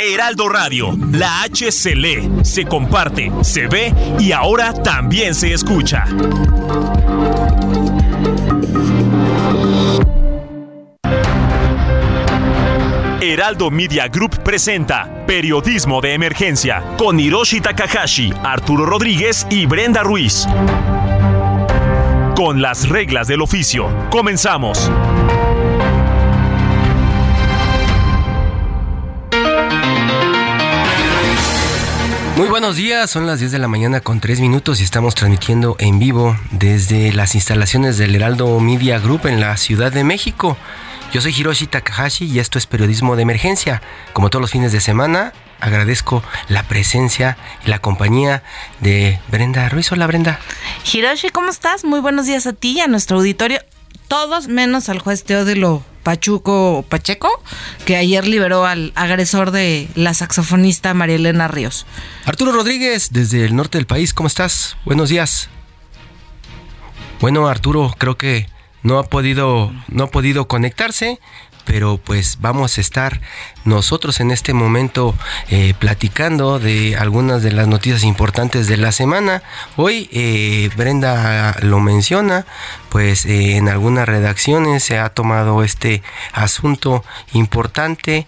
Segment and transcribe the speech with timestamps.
[0.00, 6.04] Heraldo Radio, la H se lee, se comparte, se ve y ahora también se escucha.
[13.20, 20.46] Heraldo Media Group presenta Periodismo de Emergencia con Hiroshi Takahashi, Arturo Rodríguez y Brenda Ruiz.
[22.34, 24.90] Con las reglas del oficio, comenzamos.
[32.40, 35.76] Muy buenos días, son las 10 de la mañana con 3 minutos y estamos transmitiendo
[35.78, 40.56] en vivo desde las instalaciones del Heraldo Media Group en la Ciudad de México.
[41.12, 43.82] Yo soy Hiroshi Takahashi y esto es Periodismo de Emergencia.
[44.14, 48.42] Como todos los fines de semana, agradezco la presencia y la compañía
[48.80, 49.92] de Brenda Ruiz.
[49.92, 50.40] Hola Brenda.
[50.90, 51.84] Hiroshi, ¿cómo estás?
[51.84, 53.60] Muy buenos días a ti y a nuestro auditorio.
[54.08, 57.28] Todos menos al juez Teodilo Pachuco Pacheco,
[57.84, 61.86] que ayer liberó al agresor de la saxofonista María Elena Ríos.
[62.24, 64.76] Arturo Rodríguez, desde el norte del país, ¿cómo estás?
[64.84, 65.48] Buenos días.
[67.20, 68.48] Bueno, Arturo, creo que
[68.82, 71.20] no ha podido, no ha podido conectarse,
[71.70, 73.20] pero pues vamos a estar
[73.64, 75.14] nosotros en este momento
[75.50, 79.44] eh, platicando de algunas de las noticias importantes de la semana.
[79.76, 82.44] Hoy eh, Brenda lo menciona,
[82.88, 87.04] pues eh, en algunas redacciones se ha tomado este asunto
[87.34, 88.26] importante.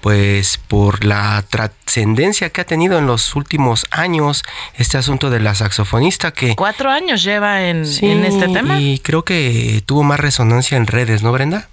[0.00, 4.42] Pues por la trascendencia que ha tenido en los últimos años
[4.76, 9.24] este asunto de la saxofonista que cuatro años lleva en, en este tema y creo
[9.24, 11.68] que tuvo más resonancia en redes, ¿no, Brenda?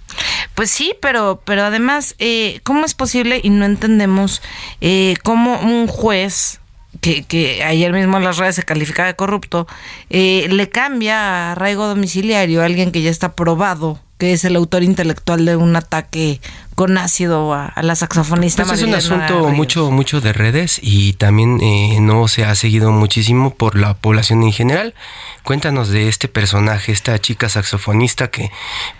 [0.54, 4.42] Pues sí, pero, pero además, eh, ¿cómo es posible y no entendemos
[4.80, 6.60] eh, cómo un juez
[7.00, 9.66] que, que, ayer mismo en las redes se calificaba de corrupto,
[10.10, 14.54] eh, le cambia a arraigo domiciliario a alguien que ya está probado que es el
[14.54, 16.40] autor intelectual de un ataque
[16.74, 18.64] con ácido a, la saxofonista.
[18.64, 22.90] Pues es un asunto mucho, mucho de redes y también eh, no se ha seguido
[22.92, 24.94] muchísimo por la población en general.
[25.42, 28.50] Cuéntanos de este personaje, esta chica saxofonista que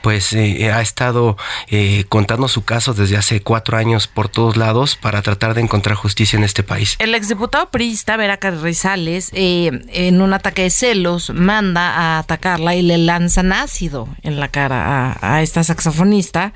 [0.02, 1.36] pues eh, ha estado
[1.68, 5.96] eh, contando su caso desde hace cuatro años por todos lados para tratar de encontrar
[5.96, 6.96] justicia en este país.
[6.98, 12.98] El exdiputado priista Vera Carrizales en un ataque de celos manda a atacarla y le
[12.98, 16.52] lanzan ácido en la cara a a, esta saxofonista.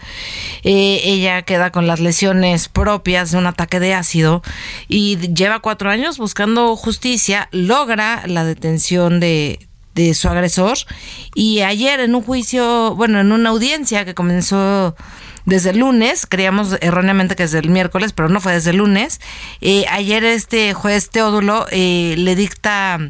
[0.62, 4.43] Eh, ella queda con las lesiones propias de un ataque de ácido
[4.89, 9.65] y lleva cuatro años buscando justicia, logra la detención de,
[10.15, 10.79] su agresor
[11.35, 14.95] y ayer en un juicio, bueno, en una audiencia que comenzó
[15.45, 19.21] desde el lunes, creíamos erróneamente que desde el miércoles, pero no fue desde el lunes.
[19.61, 23.01] Eh, ayer este juez Teodulo eh, le dicta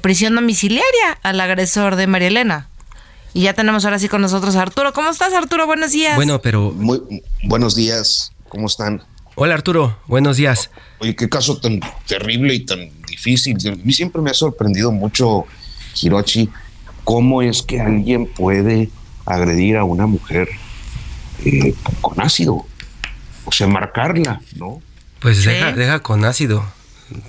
[0.00, 2.68] prisión domiciliaria al agresor de María Elena.
[3.34, 4.92] Y ya tenemos ahora sí con nosotros a Arturo.
[4.92, 5.66] ¿Cómo estás, Arturo?
[5.66, 6.16] Buenos días.
[6.16, 6.72] Bueno, pero.
[6.72, 7.00] Muy
[7.44, 8.32] buenos días.
[8.48, 9.02] ¿Cómo están?
[9.34, 9.98] Hola, Arturo.
[10.06, 10.70] Buenos días.
[10.98, 13.56] Oye, qué caso tan terrible y tan difícil.
[13.68, 15.44] A mí siempre me ha sorprendido mucho,
[16.00, 16.48] Hirochi,
[17.04, 18.90] cómo es que alguien puede
[19.26, 20.48] agredir a una mujer
[21.44, 22.66] eh, con ácido.
[23.44, 24.82] O sea, marcarla, ¿no?
[25.20, 26.64] Pues deja, deja con ácido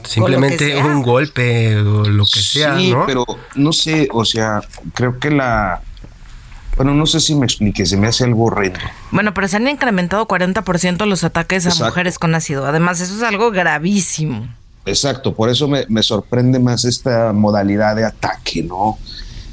[0.03, 4.61] simplemente un golpe o lo que sea, sí, pero no sé, o sea,
[4.93, 5.81] creo que la
[6.79, 8.79] bueno, no sé si me explique, se me hace algo horrendo.
[9.11, 12.65] Bueno, pero se han incrementado 40% los ataques a mujeres con ácido.
[12.65, 14.47] Además, eso es algo gravísimo.
[14.85, 18.97] Exacto, por eso me, sorprende más esta modalidad de ataque, ¿no?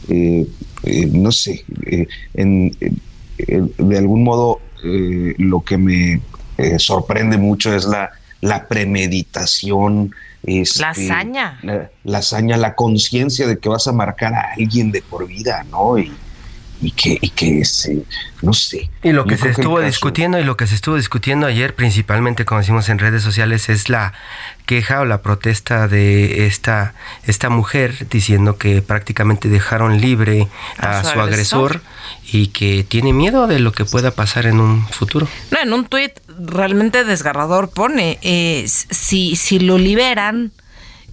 [0.09, 0.47] Eh,
[0.85, 2.07] eh, no sé, eh,
[2.37, 6.21] de algún modo lo que me
[6.79, 10.15] sorprende mucho es la, la premeditación.
[10.45, 11.91] Este, la hazaña.
[12.05, 15.99] La, hazaña, la conciencia de que vas a marcar a alguien de por vida, ¿no?
[15.99, 16.13] Y,
[16.81, 18.03] y que, y que se,
[18.43, 18.91] no sé.
[19.03, 22.61] Y lo que se estuvo discutiendo y lo que se estuvo discutiendo ayer, principalmente como
[22.61, 24.13] decimos en redes sociales, es la
[24.67, 26.95] queja o la protesta de esta,
[27.27, 31.81] esta mujer diciendo que prácticamente dejaron libre a, su, agresor?
[32.31, 35.29] y que tiene miedo de lo que pueda pasar en un futuro.
[35.51, 40.53] No, en un tuit realmente desgarrador pone, eh, si, si lo liberan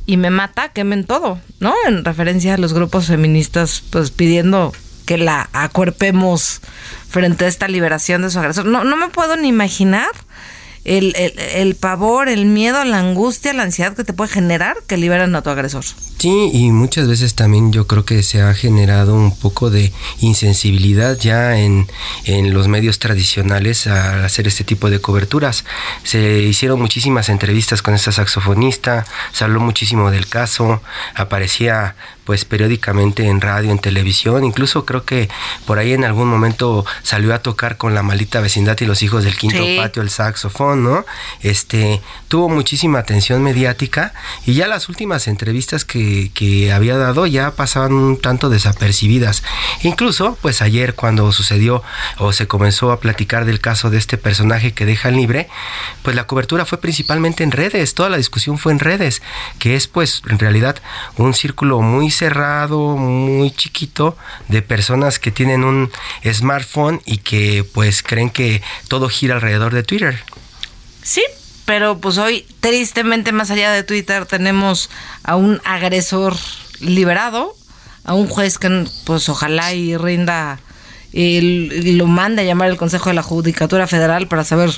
[0.06, 1.74] y me mata, quemen todo, ¿no?
[1.88, 4.74] En referencia a los grupos feministas, pues pidiendo
[5.06, 6.62] que la acuerpemos
[7.10, 8.66] frente a esta liberación de su agresor.
[8.66, 10.10] No, no me puedo ni imaginar
[10.86, 14.98] el, el, el, pavor, el miedo, la angustia, la ansiedad que te puede generar que
[14.98, 15.86] liberan a tu agresor.
[16.18, 21.18] Sí, y muchas veces también yo creo que se ha generado un poco de insensibilidad
[21.18, 21.88] ya en,
[22.26, 25.66] en los medios tradicionales al hacer este tipo de coberturas.
[26.04, 30.82] Se hicieron muchísimas entrevistas con esta saxofonista, se habló muchísimo del caso,
[31.16, 35.30] aparecía pues periódicamente en radio, en televisión, incluso creo que
[35.66, 39.24] por ahí en algún momento salió a tocar con la malita vecindad y los hijos
[39.24, 39.78] del quinto Sí.
[39.78, 41.06] patio el saxofón, ¿no?
[41.42, 44.14] Este tuvo muchísima atención mediática
[44.46, 49.44] y ya las últimas entrevistas que, que había dado ya pasaban un tanto desapercibidas.
[49.84, 51.84] Incluso, pues ayer cuando sucedió
[52.18, 55.48] o se comenzó a platicar del caso de este personaje que dejan libre,
[56.02, 59.22] pues la cobertura fue principalmente en redes, toda la discusión fue en redes,
[59.60, 60.78] que es pues en realidad
[61.18, 64.16] un círculo muy cerrado, muy chiquito
[64.48, 65.92] de personas que tienen un
[66.32, 70.20] smartphone y que pues creen que todo gira alrededor de Twitter.
[71.02, 71.24] Sí,
[71.66, 74.90] pero pues hoy, tristemente, más allá de Twitter, tenemos
[75.24, 76.36] a un agresor
[76.80, 77.56] liberado,
[78.06, 80.60] a un juez que pues ojalá y rinda
[81.14, 84.72] el- lo manda a llamar el Consejo de la Judicatura Federal para saber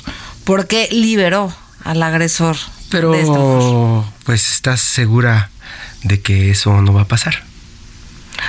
[0.44, 2.56] por qué liberó al agresor.
[2.90, 4.12] Pero de esta mujer.
[4.24, 5.50] pues estás segura
[6.02, 7.44] de que eso no va a pasar.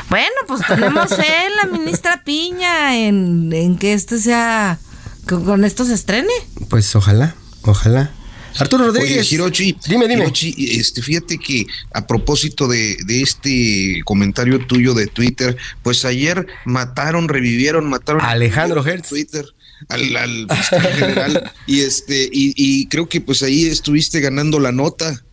[0.09, 4.79] Bueno, pues tenemos en la ministra Piña en, en que esto sea,
[5.27, 6.33] que con esto se estrene.
[6.69, 8.11] Pues ojalá, ojalá.
[8.59, 9.27] Arturo Rodríguez.
[9.27, 10.23] Oye, Hirochi, Dime, dime.
[10.23, 16.47] Hirochi, este, fíjate que a propósito de, de este comentario tuyo de Twitter, pues ayer
[16.65, 19.09] mataron, revivieron, mataron A Alejandro en Hertz.
[19.09, 19.45] Twitter
[19.89, 24.71] al, al fiscal general y este y, y creo que pues ahí estuviste ganando la
[24.71, 25.23] nota,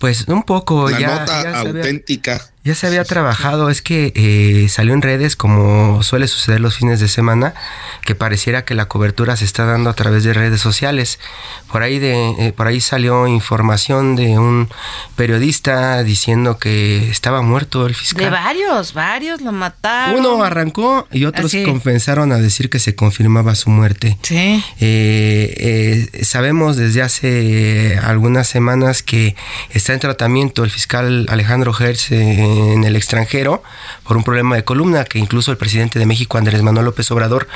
[0.00, 2.49] Pues un poco, la ya, nota ya auténtica.
[2.62, 7.00] Ya se había trabajado, es que eh, salió en redes como suele suceder los fines
[7.00, 7.54] de semana,
[8.04, 11.18] que pareciera que la cobertura se está dando a través de redes sociales.
[11.72, 14.68] Por ahí de, eh, por ahí salió información de un
[15.16, 18.30] periodista diciendo que estaba muerto el De fiscal.
[18.30, 20.20] varios, varios lo mataron.
[20.20, 21.64] Uno arrancó y otros Así.
[21.64, 24.18] confesaron a decir que se confirmaba su muerte.
[24.20, 24.62] Sí.
[24.80, 29.34] Eh, eh, sabemos desde hace algunas semanas que
[29.70, 32.10] está en tratamiento el fiscal Alejandro Hertz
[32.60, 33.62] en el extranjero
[34.04, 37.48] por un problema de columna que incluso el presidente de México Andrés Manuel López Obrador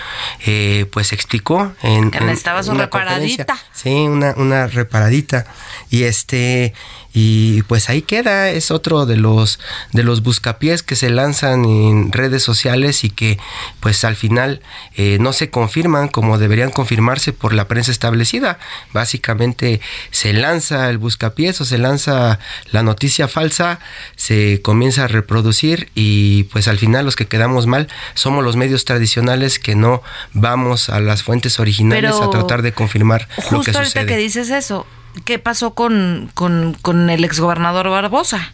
[0.47, 3.57] eh, pues explicó en, Que en necesitaba su una reparadita.
[3.73, 5.47] Sí, una, una reparadita
[5.91, 6.75] y este
[7.17, 9.61] y pues ahí queda es otro de los
[9.93, 13.39] de los buscapiés que se lanzan en redes sociales y que
[13.79, 14.61] pues al final
[14.97, 18.59] eh, no se confirman como deberían confirmarse por la prensa establecida.
[18.93, 19.81] Básicamente
[20.11, 22.41] se lanza el buscapiés o se lanza
[22.73, 23.79] la noticia falsa
[24.17, 28.85] se comienza a reproducir y pues al final los que quedamos mal somos los medios
[28.85, 30.03] tradicionales que no
[30.33, 34.07] vamos a las fuentes originales Pero a tratar de confirmar lo Justo que ahorita sucede.
[34.07, 34.85] que dices eso,
[35.25, 38.53] ¿qué pasó con, con, con el exgobernador Barbosa?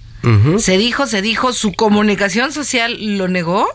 [0.58, 3.66] Se dijo, se dijo, su comunicación social lo negó.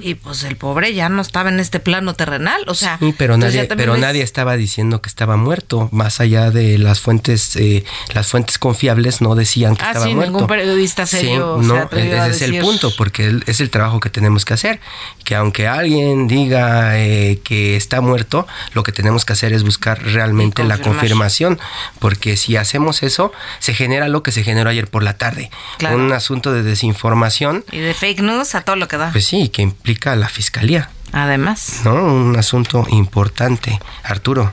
[0.00, 2.98] Y pues el pobre ya no estaba en este plano terrenal, o sea.
[2.98, 6.78] Sí, pero entonces nadie, pero ves- nadie estaba diciendo que estaba muerto, más allá de
[6.78, 10.32] las fuentes, eh, las fuentes confiables no decían que Ah, estaba sí, muerto.
[10.32, 11.76] ningún periodista serio Sí, se no,
[12.22, 14.80] a ese es el punto, porque es el trabajo que tenemos que hacer,
[15.24, 20.02] que aunque alguien diga eh, que está muerto, lo que tenemos que hacer es buscar
[20.02, 21.60] realmente la confirmación,
[22.00, 25.96] porque si hacemos eso, se genera lo que se generó ayer por la tarde, Claro.
[25.96, 29.12] un asunto de desinformación, Y de fake news a todo lo que da.
[29.12, 30.90] pues sí, que implica a la fiscalía.
[31.12, 31.82] Además.
[31.84, 31.94] ¿no?
[31.94, 33.78] Un asunto importante.
[34.02, 34.52] Arturo.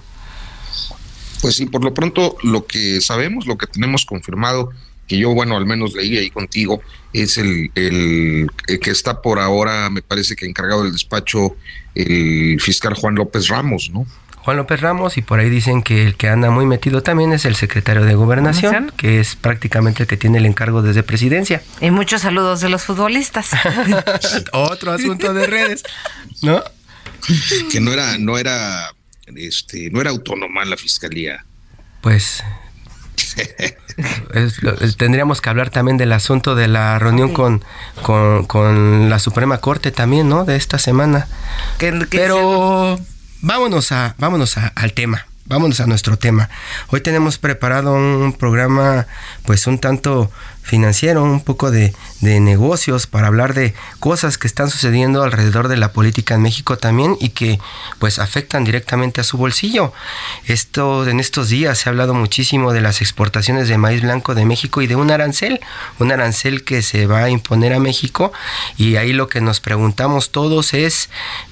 [1.41, 4.71] Pues sí, por lo pronto lo que sabemos, lo que tenemos confirmado,
[5.07, 6.81] que yo, bueno, al menos leí ahí contigo,
[7.13, 11.55] es el, el, el que está por ahora, me parece que encargado del despacho,
[11.95, 14.05] el fiscal Juan López Ramos, ¿no?
[14.43, 17.45] Juan López Ramos y por ahí dicen que el que anda muy metido también es
[17.45, 18.97] el secretario de gobernación, Gobernación.
[18.97, 21.61] que es prácticamente el que tiene el encargo desde presidencia.
[21.81, 23.51] Y muchos saludos de los futbolistas.
[24.53, 25.83] Otro asunto de redes,
[26.41, 26.63] ¿no?
[27.71, 28.93] Que no era, no era,
[29.35, 31.45] este, no era autónoma la fiscalía.
[32.01, 32.43] Pues
[34.33, 37.63] es lo- es- tendríamos que hablar también del asunto de la reunión con,
[38.01, 40.45] con, con la Suprema Corte también, ¿no?
[40.45, 41.27] De esta semana.
[42.09, 42.99] Pero
[43.41, 45.25] vámonos a, vámonos al tema.
[45.45, 46.47] Vámonos a nuestro tema.
[46.89, 49.07] Hoy tenemos preparado un programa
[49.45, 50.31] pues un tanto
[50.69, 55.77] financiero, un poco de, de, negocios, para hablar de cosas que están sucediendo alrededor de
[55.77, 57.59] la política en México también y que
[57.97, 59.91] pues afectan directamente a su bolsillo.
[60.45, 64.45] Esto en estos días se ha hablado muchísimo de las exportaciones de maíz blanco de
[64.45, 65.59] México y de un arancel,
[65.97, 68.31] un arancel que se va a imponer a México
[68.77, 71.09] y ahí lo que nos preguntamos todos es,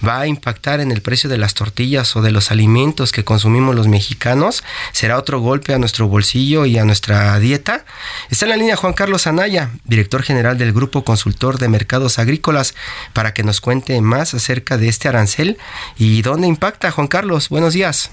[0.08, 3.76] ¿va a impactar en el precio de las tortillas o de los alimentos que consumimos
[3.76, 4.64] los mexicanos?
[4.92, 7.84] ¿Será otro golpe a nuestro bolsillo y a nuestra dieta?
[8.30, 12.76] Está en la línea Juan Carlos Anaya, director general del Grupo Consultor de Mercados Agrícolas,
[13.14, 15.58] para que nos cuente más acerca de este arancel
[15.98, 16.92] y dónde impacta.
[16.92, 18.12] Juan Carlos, buenos días.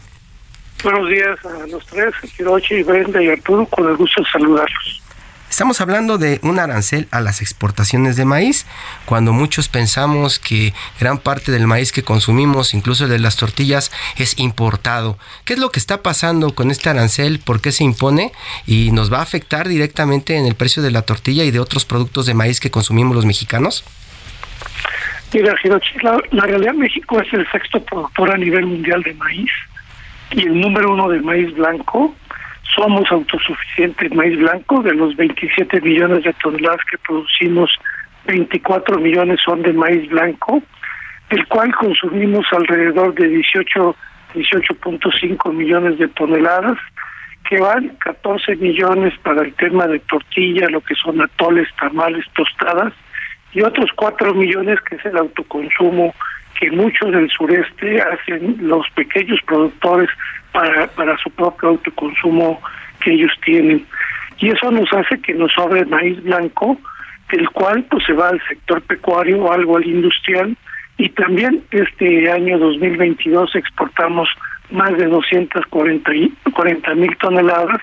[0.84, 5.02] Buenos días a los tres, Hirochi, Brenda y Arturo, con el gusto de saludarlos.
[5.54, 8.66] Estamos hablando de un arancel a las exportaciones de maíz,
[9.04, 14.36] cuando muchos pensamos que gran parte del maíz que consumimos, incluso de las tortillas, es
[14.40, 15.16] importado.
[15.44, 17.38] ¿Qué es lo que está pasando con este arancel?
[17.38, 18.32] ¿Por qué se impone?
[18.66, 21.84] ¿Y nos va a afectar directamente en el precio de la tortilla y de otros
[21.84, 23.84] productos de maíz que consumimos los mexicanos?
[25.32, 25.54] Mira,
[26.02, 29.52] la, la realidad México es el sexto productor a nivel mundial de maíz
[30.32, 32.12] y el número uno de maíz blanco
[32.74, 37.70] somos autosuficientes maíz blanco, de los 27 millones de toneladas que producimos,
[38.26, 40.62] 24 millones son de maíz blanco,
[41.30, 43.96] del cual consumimos alrededor de 18
[44.34, 46.76] 18.5 millones de toneladas,
[47.48, 52.92] que van 14 millones para el tema de tortilla, lo que son atoles, tamales, tostadas,
[53.52, 56.14] y otros 4 millones que es el autoconsumo
[56.58, 60.08] que muchos del sureste hacen los pequeños productores
[60.54, 62.62] para, para su propio autoconsumo
[63.02, 63.84] que ellos tienen.
[64.38, 66.78] Y eso nos hace que nos sobre maíz blanco,
[67.30, 70.56] el cual pues se va al sector pecuario, algo al industrial,
[70.96, 74.28] y también este año 2022 exportamos
[74.70, 77.80] más de 240 mil toneladas,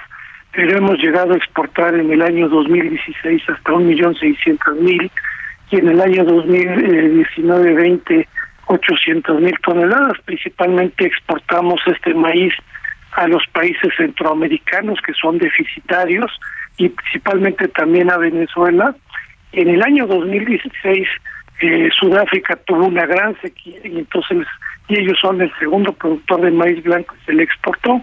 [0.53, 5.11] pero hemos llegado a exportar en el año 2016 hasta 1.600.000
[5.71, 8.27] y en el año 2019-20
[8.71, 10.17] 800 mil toneladas.
[10.25, 12.53] Principalmente exportamos este maíz
[13.13, 16.31] a los países centroamericanos que son deficitarios
[16.77, 18.95] y principalmente también a Venezuela.
[19.51, 21.07] En el año 2016
[21.61, 24.47] eh, Sudáfrica tuvo una gran sequía y entonces
[24.87, 28.01] y ellos son el segundo productor de maíz blanco y se le exportó.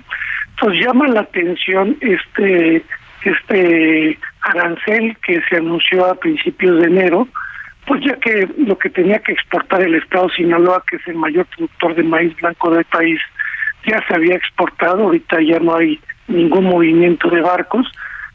[0.51, 2.83] Entonces llama la atención este
[3.25, 7.27] este arancel que se anunció a principios de enero,
[7.89, 11.47] pues ya que lo que tenía que exportar el Estado Sinaloa, que es el mayor
[11.47, 13.19] productor de maíz blanco del país,
[13.87, 17.91] ya se había exportado, ahorita ya no hay ningún movimiento de barcos,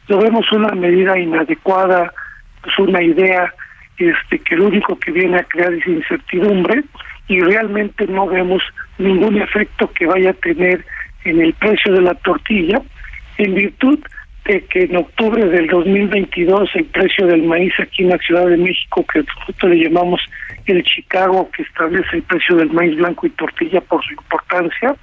[0.08, 2.12] lo vemos una medida inadecuada,
[2.62, 3.54] pues una idea
[3.96, 6.82] este que lo único que viene a crear es incertidumbre
[7.28, 8.60] y realmente no vemos
[8.98, 10.84] ningún efecto que vaya a tener
[11.24, 12.82] en el precio de la tortilla
[13.38, 14.00] en virtud
[14.44, 18.58] de que en octubre del 2022 el precio del maíz aquí en la Ciudad de
[18.58, 20.20] México, que nosotros le llamamos
[20.66, 24.94] el Chicago, que establece el precio del maíz blanco y tortilla por su importancia,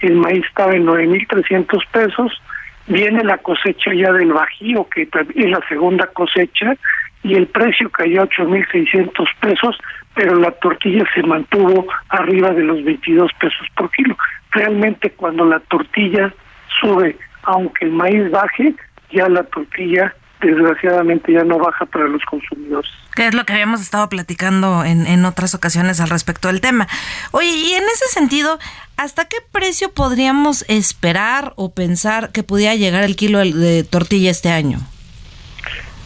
[0.00, 2.42] el maíz estaba en 9.300 pesos,
[2.86, 6.74] viene la cosecha ya del Bajío, que es la segunda cosecha,
[7.22, 9.78] y el precio cayó a 8.600 pesos,
[10.14, 14.16] pero la tortilla se mantuvo arriba de los 22 pesos por kilo.
[14.50, 16.34] Realmente cuando la tortilla
[16.80, 18.74] sube aunque el maíz baje,
[19.10, 22.90] ya la tortilla desgraciadamente ya no baja para los consumidores.
[23.14, 26.88] Que es lo que habíamos estado platicando en, en otras ocasiones al respecto del tema.
[27.30, 28.58] Oye, y en ese sentido,
[28.96, 34.50] ¿hasta qué precio podríamos esperar o pensar que pudiera llegar el kilo de tortilla este
[34.50, 34.78] año?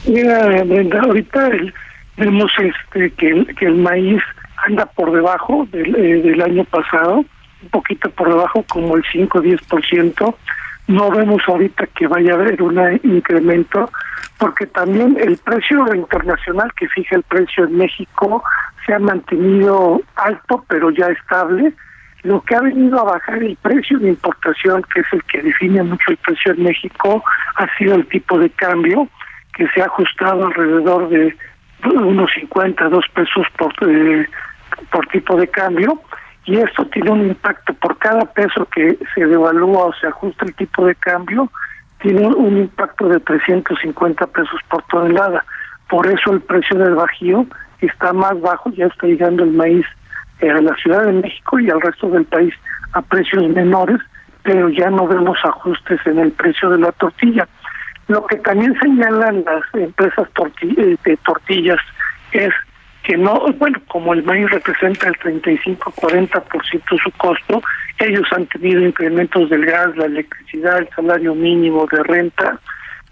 [0.07, 1.51] Mira, Brenda, ahorita
[2.17, 4.23] vemos este que, que el maíz
[4.67, 7.25] anda por debajo del, eh, del año pasado,
[7.63, 10.35] un poquito por debajo, como el 5-10%,
[10.89, 13.91] no vemos ahorita que vaya a haber un incremento,
[14.39, 18.43] porque también el precio internacional que fija el precio en México
[18.85, 21.73] se ha mantenido alto, pero ya estable.
[22.23, 25.83] Lo que ha venido a bajar el precio de importación, que es el que define
[25.83, 27.23] mucho el precio en México,
[27.57, 29.09] ha sido el tipo de cambio,
[29.55, 31.37] que se ha ajustado alrededor de
[31.85, 34.29] unos 50, dos pesos por, eh,
[34.91, 36.01] por tipo de cambio
[36.47, 40.55] y esto tiene un impacto por cada peso que se devalúa o se ajusta el
[40.55, 41.51] tipo de cambio,
[42.01, 45.45] tiene un impacto de 350 pesos por tonelada.
[45.89, 47.47] Por eso el precio del bajío
[47.81, 49.85] está más bajo, ya está llegando el maíz
[50.41, 52.55] eh, a la Ciudad de México y al resto del país
[52.93, 53.99] a precios menores,
[54.45, 57.49] pero ya no vemos ajustes en el precio de la tortilla.
[58.07, 60.29] Lo que también señalan las empresas
[60.63, 61.81] eh, de tortillas
[62.31, 62.53] es
[63.07, 67.63] que no, bueno, como el maíz representa el 35-40% de su costo,
[68.01, 72.59] ellos han tenido incrementos del gas, la electricidad, el salario mínimo de renta,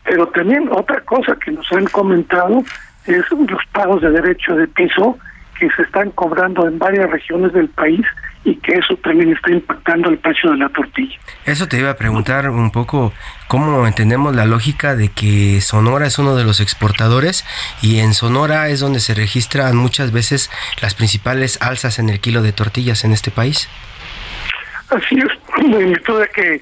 [0.02, 2.64] Pero también otra cosa que nos han comentado
[3.06, 5.16] es los pagos de derecho de piso
[5.60, 8.04] que se están cobrando en varias regiones del país
[8.44, 11.18] y que eso también está impactando el precio de la tortilla.
[11.46, 13.12] Eso te iba a preguntar un poco
[13.48, 17.44] cómo entendemos la lógica de que Sonora es uno de los exportadores
[17.80, 20.50] y en Sonora es donde se registran muchas veces
[20.82, 23.68] las principales alzas en el kilo de tortillas en este país.
[24.90, 25.30] Así es,
[25.64, 26.60] en virtud de que,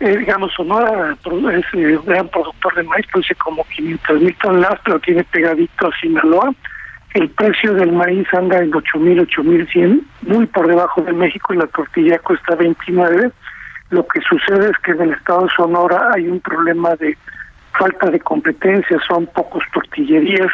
[0.00, 4.80] eh, digamos, Sonora es eh, un gran productor de maíz, produce como 500 mil toneladas,
[4.84, 6.52] pero tiene pegadito a Sinaloa
[7.14, 11.66] el precio del maíz anda en 8.000, 8.100, muy por debajo de México y la
[11.66, 13.30] tortilla cuesta 29.
[13.90, 17.16] Lo que sucede es que en el estado de Sonora hay un problema de
[17.78, 20.50] falta de competencia, son pocos tortillerías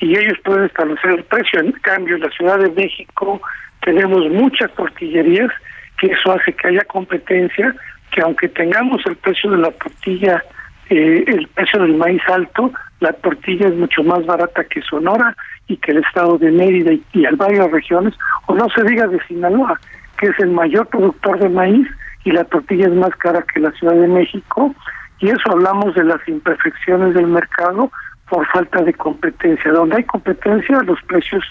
[0.00, 1.60] y ellos pueden establecer el precio.
[1.60, 3.40] En cambio, en la Ciudad de México
[3.82, 5.50] tenemos muchas tortillerías,
[5.98, 7.74] que eso hace que haya competencia,
[8.10, 10.42] que aunque tengamos el precio de la tortilla,
[10.88, 15.76] eh, el precio del maíz alto, la tortilla es mucho más barata que Sonora y
[15.78, 18.14] que el estado de Mérida y, y varias regiones,
[18.46, 19.80] o no se diga de Sinaloa,
[20.18, 21.88] que es el mayor productor de maíz
[22.24, 24.74] y la tortilla es más cara que la Ciudad de México,
[25.18, 27.90] y eso hablamos de las imperfecciones del mercado
[28.28, 29.72] por falta de competencia.
[29.72, 31.44] Donde hay competencia, los precios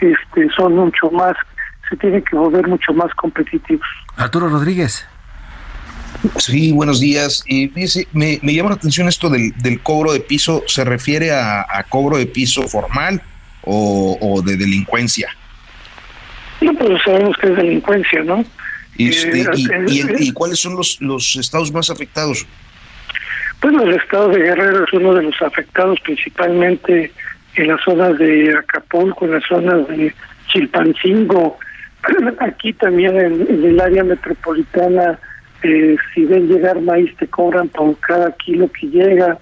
[0.00, 1.34] este, son mucho más,
[1.88, 3.86] se tienen que volver mucho más competitivos.
[4.16, 5.08] Arturo Rodríguez.
[6.38, 7.44] Sí, buenos días.
[7.46, 10.62] Y dice, me, me, llama la atención esto del, del, cobro de piso.
[10.66, 13.20] ¿Se refiere a, a cobro de piso formal
[13.64, 15.28] o, de delincuencia?
[16.60, 18.44] No, pues sabemos que es delincuencia, ¿no?
[18.98, 19.46] Este, eh,
[19.88, 22.46] y, y, cuáles son los, los estados más afectados?
[23.60, 27.12] Pues el estado de Guerrero es uno de los afectados, principalmente
[27.54, 30.14] en las zonas de Acapulco, en las zonas de
[30.48, 31.58] Chilpancingo.
[32.40, 35.18] Aquí también en, el área metropolitana,
[35.62, 39.38] eh, si ven llegar maíz, te cobran por cada kilo que llega.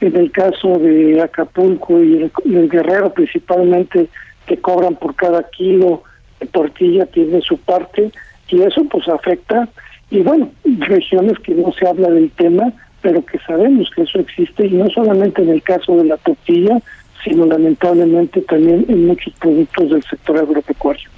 [0.00, 4.08] En el caso de Acapulco y el, Guerrero principalmente
[4.46, 6.02] que cobran por cada kilo.
[6.40, 8.10] De tortilla tiene su parte
[8.48, 9.68] y eso pues afecta.
[10.10, 14.66] Y bueno regiones que no se habla del tema pero que sabemos que eso existe
[14.66, 16.80] y no solamente en el caso de la tortilla
[17.22, 21.08] sino lamentablemente también en muchos productos del sector agropecuario.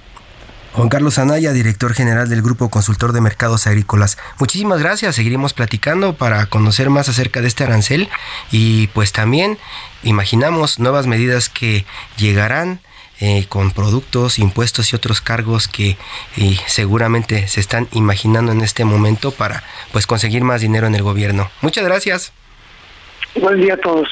[0.77, 4.19] Juan Carlos Anaya, director general del Grupo Consultor de Mercados Agrícolas.
[4.37, 8.07] Muchísimas gracias, seguiremos platicando para conocer más acerca de este arancel
[8.51, 9.57] y pues también
[10.03, 11.83] imaginamos nuevas medidas que
[12.17, 12.79] llegarán
[13.19, 15.97] eh, con productos, impuestos y otros cargos que
[16.67, 21.49] seguramente se están imaginando en este momento para pues conseguir más dinero en el gobierno.
[21.61, 22.33] Muchas gracias.
[23.33, 24.07] Buen día a todos.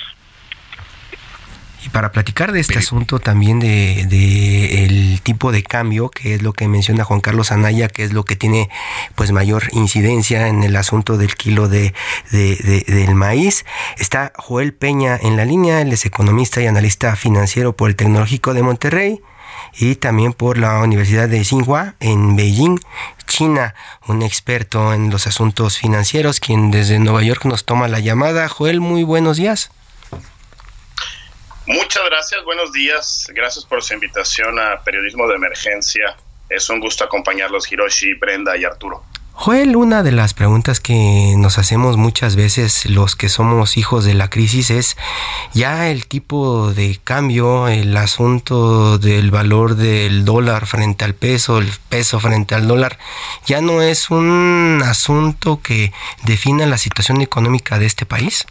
[1.85, 6.51] Y para platicar de este asunto también de, el tipo de cambio, que es lo
[6.51, 8.71] que menciona Juan Carlos Anaya, que es lo que tiene
[9.13, 11.93] pues mayor incidencia en el asunto del kilo de,
[12.31, 13.65] del maíz,
[13.99, 18.55] está Joel Peña en la línea, él es economista y analista financiero por el Tecnológico
[18.55, 19.21] de Monterrey
[19.77, 22.79] y también por la Universidad de Tsinghua en Beijing,
[23.27, 23.75] China,
[24.07, 28.49] un experto en los asuntos financieros, quien desde Nueva York nos toma la llamada.
[28.49, 29.69] Joel, muy buenos días.
[31.67, 33.27] Muchas gracias, buenos días.
[33.33, 36.15] Gracias por su invitación a Periodismo de Emergencia.
[36.47, 39.03] Es un gusto acompañarlos, Hiroshi, Brenda y Arturo.
[39.37, 44.13] Joel, una de las preguntas que nos hacemos muchas veces los que somos hijos de
[44.13, 44.95] la crisis es
[45.53, 51.69] ya el tipo de cambio, el asunto del valor del dólar frente al peso, el
[51.89, 52.97] peso frente al dólar,
[53.45, 55.91] ya no es un asunto que
[56.23, 58.45] defina la situación económica de este país.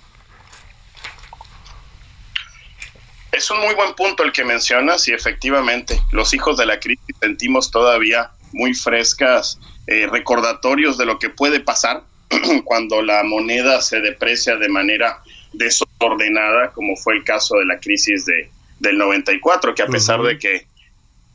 [3.34, 7.16] Es un muy buen punto el que mencionas y efectivamente los hijos de la crisis
[7.20, 12.04] sentimos todavía muy frescas eh, recordatorios de lo que puede pasar
[12.64, 15.20] cuando la moneda se deprecia de manera
[15.52, 20.38] desordenada, como fue el caso de la crisis de, del 94, que a pesar de
[20.38, 20.68] que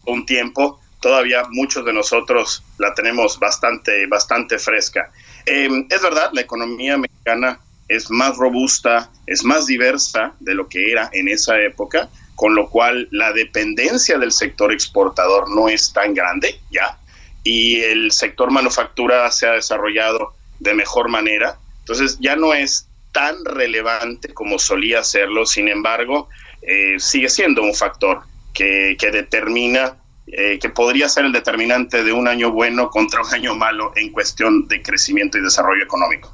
[0.05, 5.11] un tiempo todavía muchos de nosotros la tenemos bastante, bastante fresca.
[5.45, 10.91] Eh, es verdad, la economía mexicana es más robusta, es más diversa de lo que
[10.91, 16.13] era en esa época, con lo cual la dependencia del sector exportador no es tan
[16.13, 16.97] grande ya,
[17.43, 23.43] y el sector manufactura se ha desarrollado de mejor manera, entonces ya no es tan
[23.43, 26.29] relevante como solía serlo, sin embargo,
[26.61, 28.21] eh, sigue siendo un factor
[28.53, 29.97] que, que determina
[30.31, 34.11] eh, que podría ser el determinante de un año bueno contra un año malo en
[34.11, 36.31] cuestión de crecimiento y desarrollo económico.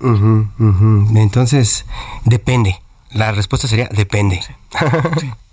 [1.16, 1.86] Entonces,
[2.26, 2.80] depende.
[3.12, 4.42] La respuesta sería depende.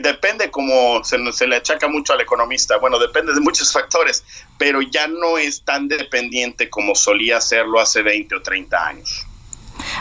[0.00, 2.78] depende como se, se, le achaca mucho al economista.
[2.78, 4.24] Bueno, depende de muchos factores,
[4.58, 9.26] pero ya no es tan dependiente como solía serlo hace 20 o 30 años.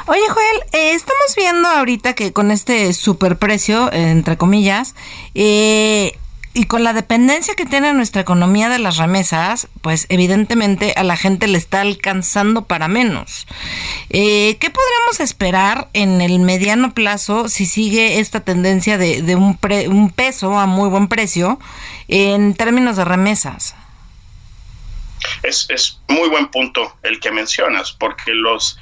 [0.08, 4.96] Oye, Joel, eh, estamos viendo ahorita que con este superprecio, entre comillas,
[5.36, 6.18] eh,
[6.54, 11.18] y con la dependencia que tiene nuestra economía de las remesas, pues evidentemente a la
[11.18, 13.48] gente le está alcanzando para menos.
[14.10, 20.12] Eh, ¿Qué podríamos esperar en el mediano plazo si sigue esta tendencia de, un, un
[20.12, 21.60] peso a muy buen precio
[22.08, 23.76] en términos de remesas?
[25.42, 28.78] Es, es muy buen punto el que mencionas, porque los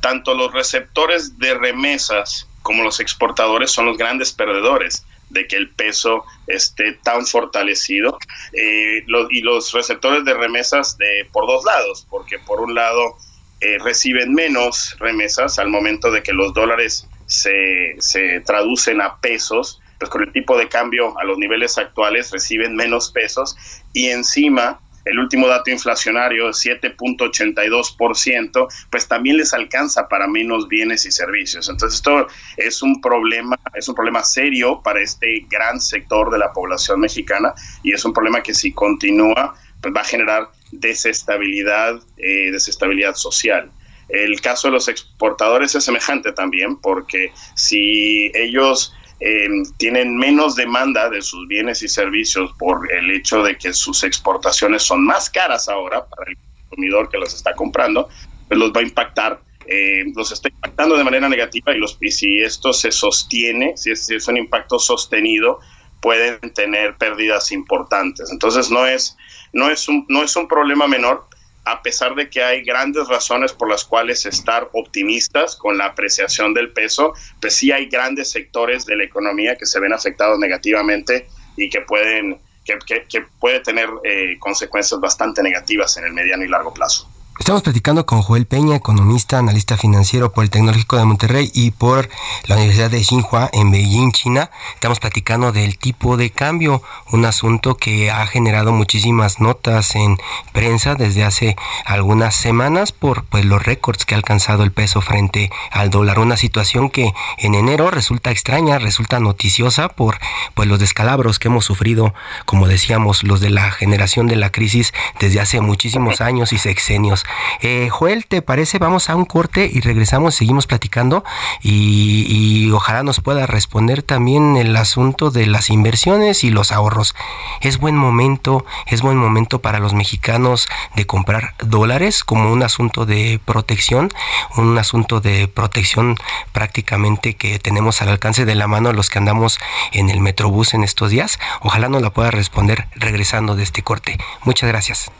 [0.00, 5.70] tanto los receptores de remesas como los exportadores son los grandes perdedores de que el
[5.70, 8.18] peso esté tan fortalecido
[8.52, 13.16] eh, y los receptores de remesas de, por dos lados, porque por un lado
[13.60, 19.80] eh, reciben menos remesas al momento de que los dólares se, se traducen a pesos,
[19.98, 23.56] pues con el tipo de cambio a los niveles actuales reciben menos pesos
[23.92, 31.12] y encima el último dato inflacionario, 7.82%, pues también les alcanza para menos bienes y
[31.12, 31.68] servicios.
[31.68, 36.52] Entonces esto es un problema, es un problema serio para este gran sector de la
[36.52, 42.50] población mexicana y es un problema que si continúa, pues va a generar desestabilidad, eh,
[42.50, 43.70] desestabilidad social.
[44.08, 49.48] El caso de los exportadores es semejante también, porque si ellos eh,
[49.78, 54.82] tienen menos demanda de sus bienes y servicios por el hecho de que sus exportaciones
[54.82, 56.36] son más caras ahora para el
[56.68, 58.08] consumidor que los está comprando,
[58.48, 62.10] pues los va a impactar, eh, los está impactando de manera negativa y, los, y
[62.10, 65.60] si esto se sostiene, si es, si es un impacto sostenido,
[66.02, 68.30] pueden tener pérdidas importantes.
[68.30, 69.16] Entonces no es,
[69.52, 71.26] no es, un, no es un problema menor,
[71.66, 76.54] a pesar de que hay grandes razones por las cuales estar optimistas con la apreciación
[76.54, 81.28] del peso, pues sí hay grandes sectores de la economía que se ven afectados negativamente
[81.56, 86.72] y que pueden que, puede tener eh, consecuencias bastante negativas en el mediano y largo
[86.72, 87.08] plazo.
[87.38, 92.08] Estamos platicando con Joel Peña, economista, analista financiero por el Tecnológico de Monterrey y por
[92.46, 94.50] la Universidad de Xinhua en Beijing, China.
[94.74, 100.16] Estamos platicando del tipo de cambio, un asunto que ha generado muchísimas notas en
[100.52, 105.50] prensa desde hace algunas semanas por pues, los récords que ha alcanzado el peso frente
[105.70, 106.18] al dólar.
[106.18, 110.18] Una situación que en enero resulta extraña, resulta noticiosa por
[110.54, 112.14] pues, los descalabros que hemos sufrido,
[112.46, 117.25] como decíamos, los de la generación de la crisis desde hace muchísimos años y sexenios.
[117.60, 118.78] Eh, Joel, ¿te parece?
[118.78, 121.24] Vamos a un corte y regresamos, seguimos platicando
[121.62, 127.14] y, ojalá nos pueda responder también el asunto de las inversiones y los ahorros.
[127.60, 133.06] Es buen momento, es buen momento para los mexicanos de comprar dólares como un asunto
[133.06, 134.10] de protección,
[134.56, 136.16] un asunto de protección
[136.52, 139.58] prácticamente que tenemos al alcance de la mano los que andamos
[139.92, 141.38] en el Metrobús en estos días.
[141.60, 144.18] Ojalá nos la pueda responder regresando de este corte.
[144.44, 145.10] Muchas gracias.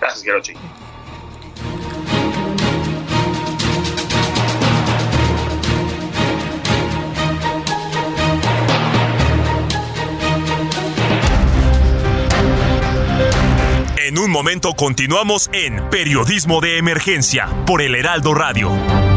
[0.00, 0.54] Gracias, Gerochi.
[14.12, 19.11] En un momento continuamos en Periodismo de Emergencia por el Heraldo Radio.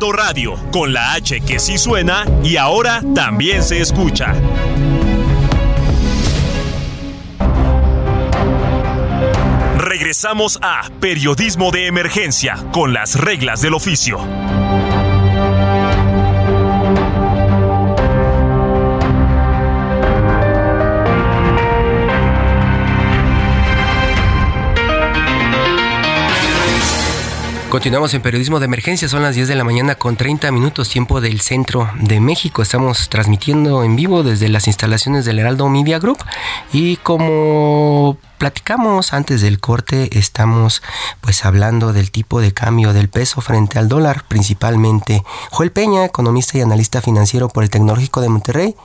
[0.00, 4.32] Radio, con la H que sí suena y ahora también se escucha.
[9.76, 14.20] Regresamos a Periodismo de Emergencia con las reglas del oficio.
[27.70, 31.20] Continuamos en periodismo de emergencia, son las 10 de la mañana con 30 minutos tiempo
[31.20, 32.62] del centro de México.
[32.62, 36.16] Estamos transmitiendo en vivo desde las instalaciones del Heraldo Media Group
[36.72, 40.82] y como platicamos antes del corte, estamos
[41.20, 46.56] pues hablando del tipo de cambio del peso frente al dólar, principalmente Joel Peña, economista
[46.56, 48.76] y analista financiero por el Tecnológico de Monterrey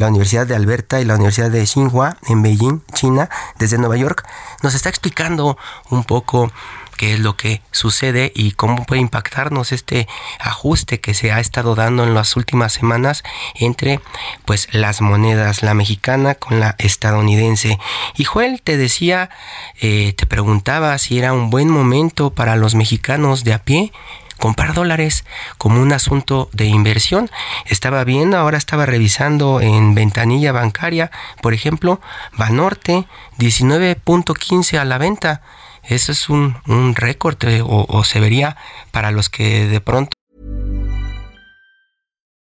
[0.00, 4.26] la Universidad de Alberta y la Universidad de Tsinghua en Beijing, China, desde Nueva York,
[4.62, 5.58] nos está explicando
[5.90, 6.50] un poco
[7.00, 10.06] qué es lo que sucede y cómo puede impactarnos este
[10.38, 13.22] ajuste que se ha estado dando en las últimas semanas
[13.54, 14.00] entre
[14.44, 17.78] pues las monedas, la mexicana con la estadounidense.
[18.18, 19.30] Y Joel te decía,
[19.80, 23.92] eh, te preguntaba si era un buen momento para los mexicanos de a pie
[24.36, 25.24] comprar dólares
[25.56, 27.30] como un asunto de inversión.
[27.64, 31.10] Estaba viendo, ahora estaba revisando en ventanilla bancaria,
[31.40, 31.98] por ejemplo,
[32.36, 33.06] Banorte
[33.38, 35.40] 19.15 a la venta
[35.88, 38.56] es un, un récord o, o se vería
[38.92, 40.10] para los que de pronto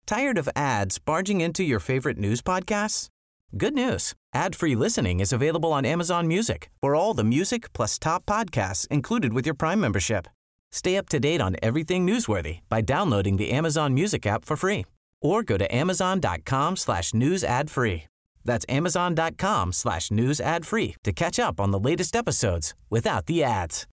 [0.06, 3.10] Tired of ads barging into your favorite news podcasts?
[3.56, 4.15] Good news.
[4.34, 9.34] Ad-free listening is available on Amazon Music for all the music plus top podcasts included
[9.34, 10.28] with your Prime membership.
[10.71, 14.86] Stay up to date on everything newsworthy by downloading the Amazon Music app for free
[15.21, 18.09] or go to amazon.com slash news ad free.
[18.50, 23.44] That's amazon.com slash news ad free to catch up on the latest episodes without the
[23.44, 23.86] ads.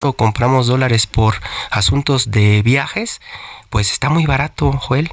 [0.00, 1.34] Compramos dólares por
[1.70, 3.20] asuntos de viajes,
[3.70, 5.10] pues está muy barato, Joel.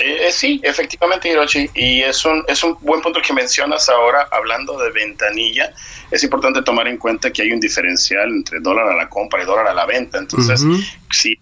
[0.00, 4.28] Eh, eh, sí, efectivamente, Hiroshi, y es un, es un buen punto que mencionas ahora,
[4.32, 5.72] hablando de ventanilla,
[6.10, 9.46] es importante tomar en cuenta que hay un diferencial entre dólar a la compra y
[9.46, 10.64] dólar a la venta, entonces,
[11.10, 11.38] si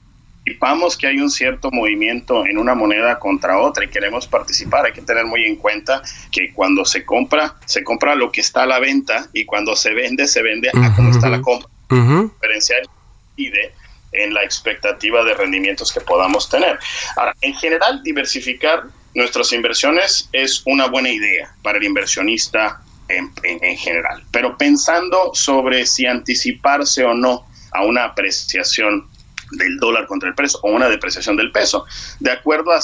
[0.55, 4.93] vamos que hay un cierto movimiento en una moneda contra otra y queremos participar, hay
[4.93, 8.67] que tener muy en cuenta que cuando se compra, se compra lo que está a
[8.67, 11.69] la venta y cuando se vende, se vende a como está la compra.
[11.89, 12.89] Diferencial
[13.37, 13.73] y de
[14.13, 16.79] en la expectativa de rendimientos que podamos tener.
[17.17, 23.33] Ahora, en general, diversificar nuestras inversiones es una buena idea para el inversionista en,
[23.77, 29.09] general, pero pensando sobre si anticiparse o no a una apreciación
[29.53, 31.85] del dólar contra el peso o una depreciación del peso.
[32.21, 32.79] De acuerdo a,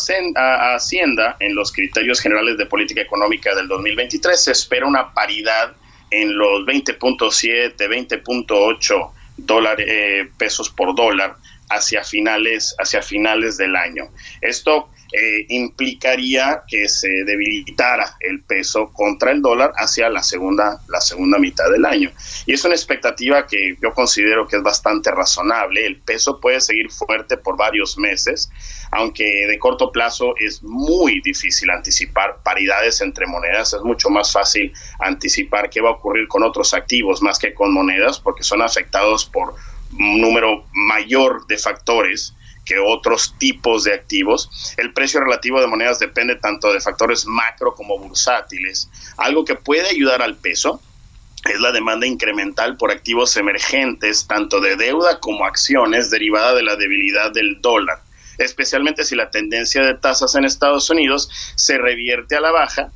[0.74, 5.72] Hacienda, en los criterios generales de política económica del 2023 se espera una paridad
[6.10, 11.36] en los 20.7, 20.8 dólares, pesos por dólar
[11.70, 14.04] hacia finales, hacia finales del año.
[14.40, 21.02] Esto eh, implicaría que se debilitara el peso contra el dólar hacia la segunda, la
[21.02, 22.10] segunda mitad del año.
[22.46, 25.84] Y es una expectativa que yo considero que es bastante razonable.
[25.84, 28.50] El peso puede seguir fuerte por varios meses,
[28.90, 33.74] aunque de corto plazo es muy difícil anticipar paridades entre monedas.
[33.74, 37.72] Es mucho más fácil anticipar qué va a ocurrir con otros activos más que con
[37.74, 39.54] monedas, porque son afectados por
[39.92, 44.74] un número mayor de factores que otros tipos de activos.
[44.76, 48.90] El precio relativo de monedas depende tanto de factores macro como bursátiles.
[49.16, 50.80] Algo que puede ayudar al peso
[51.44, 56.76] es la demanda incremental por activos emergentes, tanto de deuda como acciones, derivada de la
[56.76, 58.00] debilidad del dólar,
[58.38, 62.92] especialmente si la tendencia de tasas en Estados Unidos se revierte a la baja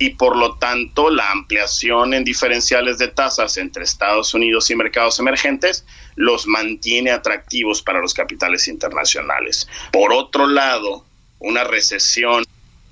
[0.00, 5.20] y por lo tanto la ampliación en diferenciales de tasas entre Estados Unidos y mercados
[5.20, 5.84] emergentes
[6.16, 9.68] los mantiene atractivos para los capitales internacionales.
[9.92, 11.04] Por otro lado,
[11.38, 12.44] una recesión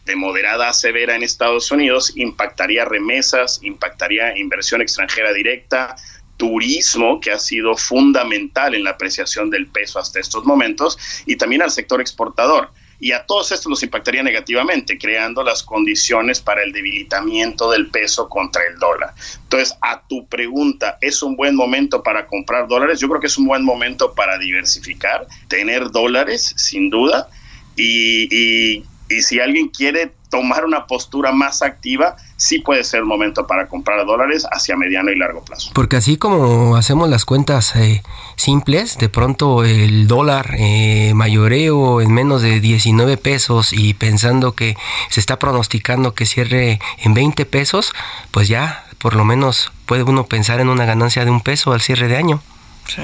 [0.05, 5.97] de moderada a severa en Estados Unidos impactaría remesas, impactaría inversión extranjera directa,
[6.37, 11.63] turismo, que ha sido fundamental en la apreciación del peso hasta estos momentos, y también
[11.63, 16.73] al sector exportador y a todos estos los impactaría negativamente, creando las condiciones para el
[16.73, 19.15] debilitamiento del peso contra el dólar.
[19.43, 22.99] Entonces, a tu pregunta, ¿es un buen momento para comprar dólares?
[23.01, 27.29] Yo creo que es un buen momento para diversificar, tener dólares, sin duda,
[27.77, 33.47] y, y, y si alguien quiere tomar una postura más activa, sí puede ser momento
[33.47, 35.73] para comprar dólares hacia mediano y largo plazo.
[35.75, 38.03] Porque así como hacemos las cuentas eh,
[38.37, 44.77] simples, de pronto el dólar eh, mayoreo en menos de 19 pesos y pensando que
[45.11, 47.93] se está pronosticando que cierre en 20 pesos,
[48.31, 51.81] pues ya por lo menos puede uno pensar en una ganancia de un peso al
[51.81, 52.41] cierre de año.
[52.87, 53.03] Sí.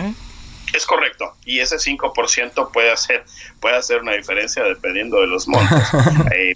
[0.72, 3.24] Es correcto, y ese 5% puede hacer,
[3.60, 5.82] puede hacer una diferencia dependiendo de los montos.
[6.34, 6.52] eh,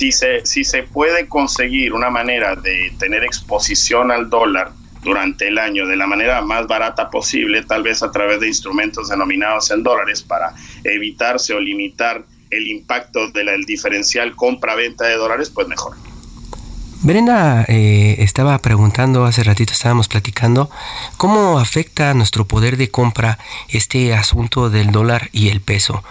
[0.00, 5.58] si se, si se puede conseguir una manera de tener exposición al dólar durante el
[5.58, 9.82] año de la manera más barata posible, tal vez a través de instrumentos denominados en
[9.82, 15.94] dólares para evitarse o limitar el impacto del diferencial compra-venta de dólares, pues mejor.
[17.02, 20.70] Brenda eh, estaba preguntando, hace ratito estábamos platicando,
[21.18, 26.02] ¿cómo afecta nuestro poder de compra este asunto del dólar y el peso?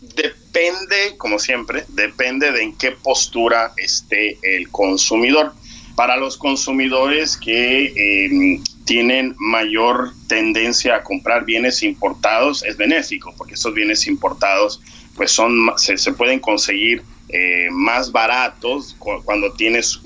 [0.00, 5.52] Depende, como siempre, depende de en qué postura esté el consumidor.
[5.96, 13.54] Para los consumidores que em, tienen mayor tendencia a comprar bienes importados, es benéfico, porque
[13.54, 14.80] estos bienes importados
[15.16, 20.00] pues son, se, se pueden conseguir eh, más baratos cuando tienes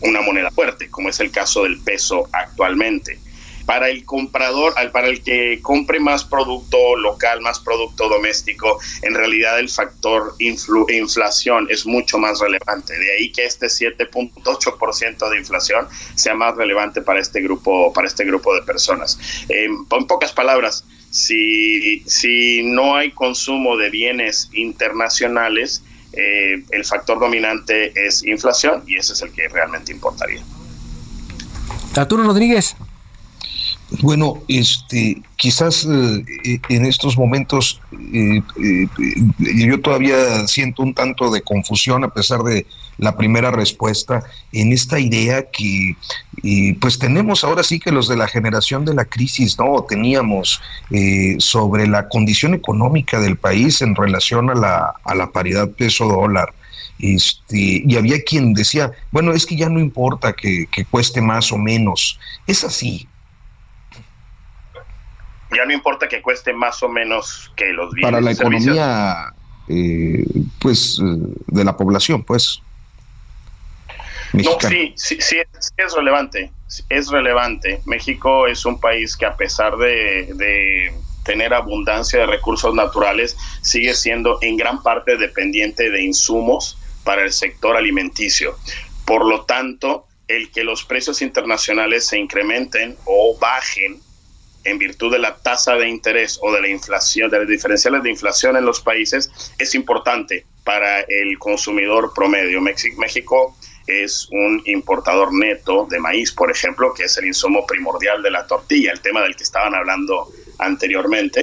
[0.00, 3.18] una moneda fuerte, como es el caso del peso actualmente
[3.70, 9.60] para el comprador, para el que compre más producto local, más producto doméstico, en realidad
[9.60, 12.98] el factor inflación es mucho más relevante.
[12.98, 18.24] De ahí que este 7.8% de inflación sea más relevante para este grupo, para este
[18.24, 19.16] grupo de personas.
[19.48, 27.92] en pocas palabras, si, si no hay consumo de bienes internacionales, eh, el factor dominante
[27.94, 30.42] es inflación y ese es el que realmente importaría.
[31.94, 32.74] Arturo Rodríguez.
[34.02, 37.80] Bueno, este, quizás eh, en estos momentos
[38.14, 38.86] eh, eh,
[39.68, 44.98] yo todavía siento un tanto de confusión a pesar de la primera respuesta en esta
[44.98, 45.96] idea que
[46.80, 49.84] pues tenemos ahora sí que los de la generación de la crisis, ¿no?
[49.88, 50.60] Teníamos
[51.38, 56.52] sobre la condición económica del país en relación a la, a la paridad peso-dólar.
[56.98, 61.56] Este, y había quien decía, bueno, es que ya no importa que cueste más o
[61.56, 62.18] menos.
[62.46, 63.08] Es así,
[65.56, 68.10] ya no importa que cueste más o menos que los bienes.
[68.10, 69.34] Para la economía,
[69.68, 70.24] eh,
[70.60, 72.62] pues, eh, de la población, pues.
[74.32, 75.38] No, sí, sí, sí,
[75.76, 76.52] es relevante,
[76.88, 77.80] es relevante.
[77.84, 80.92] México es un país que a pesar de, de
[81.24, 87.32] tener abundancia de recursos naturales, sigue siendo en gran parte dependiente de insumos para el
[87.32, 88.56] sector alimenticio.
[89.04, 94.00] Por lo tanto, el que los precios internacionales se incrementen o bajen
[94.64, 98.10] en virtud de la tasa de interés o de la inflación, de las diferenciales de
[98.10, 102.60] inflación en los países, es importante para el consumidor promedio.
[102.60, 108.30] México es un importador neto de maíz, por ejemplo, que es el insumo primordial de
[108.30, 111.42] la tortilla, el tema del que estaban hablando anteriormente.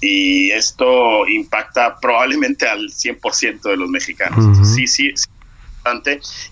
[0.00, 4.74] Y esto impacta probablemente al 100% de los mexicanos.
[4.74, 5.26] Sí, sí, sí.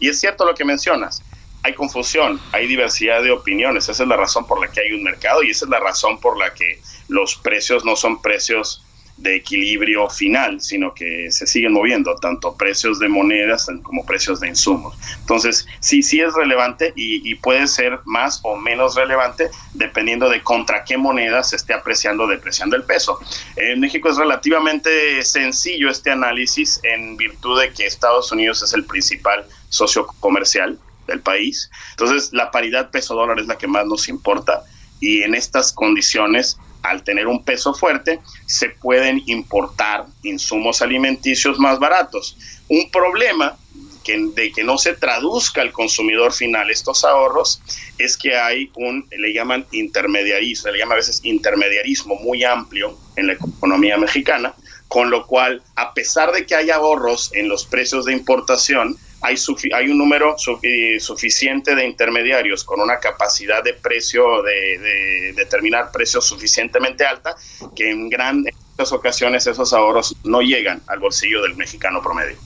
[0.00, 1.22] Y es cierto lo que mencionas
[1.62, 3.88] hay confusión, hay diversidad de opiniones.
[3.88, 6.18] Esa es la razón por la que hay un mercado y esa es la razón
[6.18, 8.84] por la que los precios no son precios
[9.18, 14.48] de equilibrio final, sino que se siguen moviendo, tanto precios de monedas como precios de
[14.48, 14.96] insumos.
[15.20, 20.84] Entonces, sí, sí es relevante y, puede ser más o menos relevante dependiendo de contra
[20.84, 23.18] qué moneda se esté apreciando o depreciando el peso.
[23.56, 28.84] En México es relativamente sencillo este análisis en virtud de que Estados Unidos es el
[28.84, 31.70] principal socio comercial del país.
[31.90, 34.62] Entonces, la paridad peso-dólar es la que más nos importa
[35.02, 41.80] y en estas condiciones, al tener un peso fuerte, se pueden importar insumos alimenticios más
[41.80, 42.36] baratos.
[42.68, 43.58] Un problema
[44.04, 47.60] que, de que no se traduzca al consumidor final estos ahorros
[47.98, 53.26] es que hay un, le llaman intermediarismo, le llama a veces intermediarismo muy amplio en
[53.26, 54.54] la economía mexicana,
[54.86, 59.36] con lo cual, a pesar de que hay ahorros en los precios de importación, hay,
[59.74, 67.04] hay un número suficiente de intermediarios con una capacidad de precio, de, determinar precios suficientemente
[67.04, 67.34] alta,
[67.74, 68.54] que en grandes
[68.90, 72.36] ocasiones esos ahorros no llegan al bolsillo del mexicano promedio.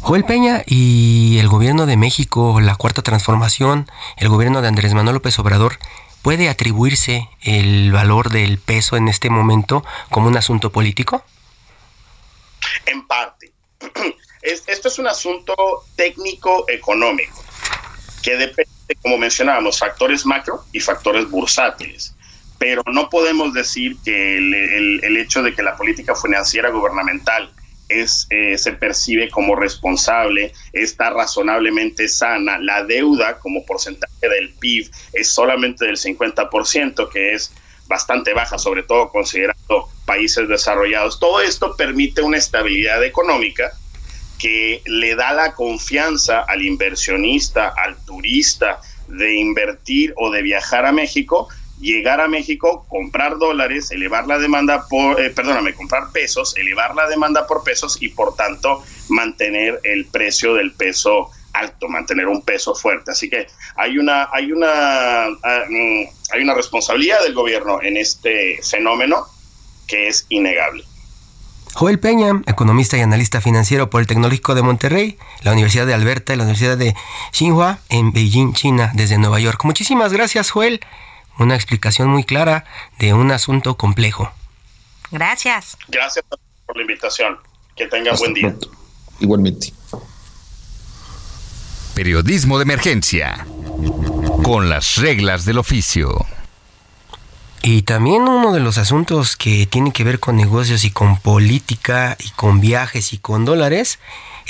[0.00, 3.86] Joel Peña y el gobierno de México, la cuarta transformación,
[4.16, 5.78] el gobierno de Andrés Manuel López Obrador,
[6.22, 11.22] ¿puede atribuirse el valor del peso en este momento como un asunto político?
[12.86, 13.52] En parte.
[14.42, 15.54] esto es un asunto
[15.96, 17.44] técnico-económico
[18.22, 18.70] que depende,
[19.02, 22.14] como mencionábamos, factores macro y factores bursátiles.
[22.58, 27.50] Pero no podemos decir que el, hecho de que la política financiera gubernamental
[27.88, 34.90] es, eh, se percibe como responsable, está razonablemente sana, la deuda como porcentaje del PIB
[35.14, 37.52] es solamente del 50%, que es
[37.86, 41.18] bastante baja, sobre todo considerando países desarrollados.
[41.18, 43.72] Todo esto permite una estabilidad económica
[44.40, 50.92] que le da la confianza al inversionista, al turista, de invertir o de viajar a
[50.92, 51.48] México,
[51.80, 57.08] llegar a México, comprar dólares, elevar la demanda por, eh, perdóname, comprar pesos, elevar la
[57.08, 62.74] demanda por pesos y por tanto mantener el precio del peso alto, mantener un peso
[62.74, 63.10] fuerte.
[63.10, 68.60] Así que hay una, hay una, ah, mm, hay una responsabilidad del gobierno en este
[68.62, 69.26] fenómeno
[69.88, 70.84] que es innegable.
[71.74, 76.34] Joel Peña, economista y analista financiero por el Tecnológico de Monterrey, la Universidad de Alberta
[76.34, 76.94] y la Universidad de
[77.32, 79.64] Tsinghua en Beijing, China, desde Nueva York.
[79.64, 80.80] Muchísimas gracias, Joel.
[81.38, 82.64] Una explicación muy clara
[82.98, 84.30] de un asunto complejo.
[85.10, 85.76] Gracias.
[85.88, 86.24] Gracias
[86.66, 87.38] por la invitación.
[87.76, 88.54] Que tenga buen día.
[89.20, 89.72] Igualmente.
[91.94, 93.46] Periodismo de emergencia.
[94.42, 96.26] Con las reglas del oficio.
[97.62, 102.16] Y también uno de los asuntos que tiene que ver con negocios y con política
[102.18, 103.98] y con viajes y con dólares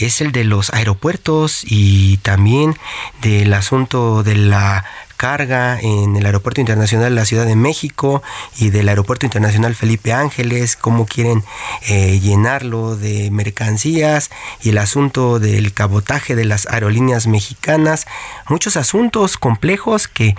[0.06, 2.76] es el de los aeropuertos y también
[3.22, 4.84] del asunto de la
[5.20, 8.22] carga en el Aeropuerto Internacional de la Ciudad de México
[8.56, 11.44] y del Aeropuerto Internacional Felipe Ángeles, cómo quieren
[11.90, 14.30] eh, llenarlo de mercancías
[14.62, 18.06] y el asunto del cabotaje de las aerolíneas mexicanas,
[18.48, 20.36] muchos asuntos complejos que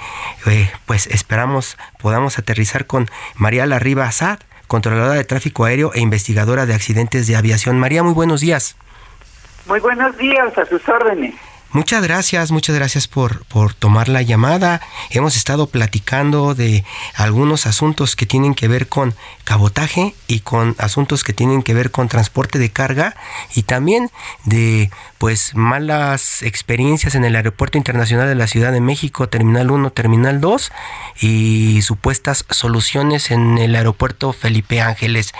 [0.47, 6.66] eh, pues esperamos podamos aterrizar con María Larriba Azad, controladora de tráfico aéreo e investigadora
[6.66, 7.78] de accidentes de aviación.
[7.78, 8.76] María, muy buenos días.
[9.66, 11.36] Muy buenos días, a sus órdenes.
[11.74, 14.82] Muchas gracias, muchas gracias por, por tomar la llamada.
[15.09, 16.84] Hemos estado platicando de
[17.16, 19.14] algunos asuntos que tienen que ver con
[19.45, 23.16] cabotaje y con asuntos que tienen que ver con transporte de carga
[23.55, 24.09] y también
[24.43, 29.91] de pues malas experiencias en el Aeropuerto Internacional de la Ciudad de México, Terminal 1,
[29.91, 30.74] Terminal 2
[31.22, 35.34] y supuestas soluciones en el Aeropuerto Felipe Ángeles.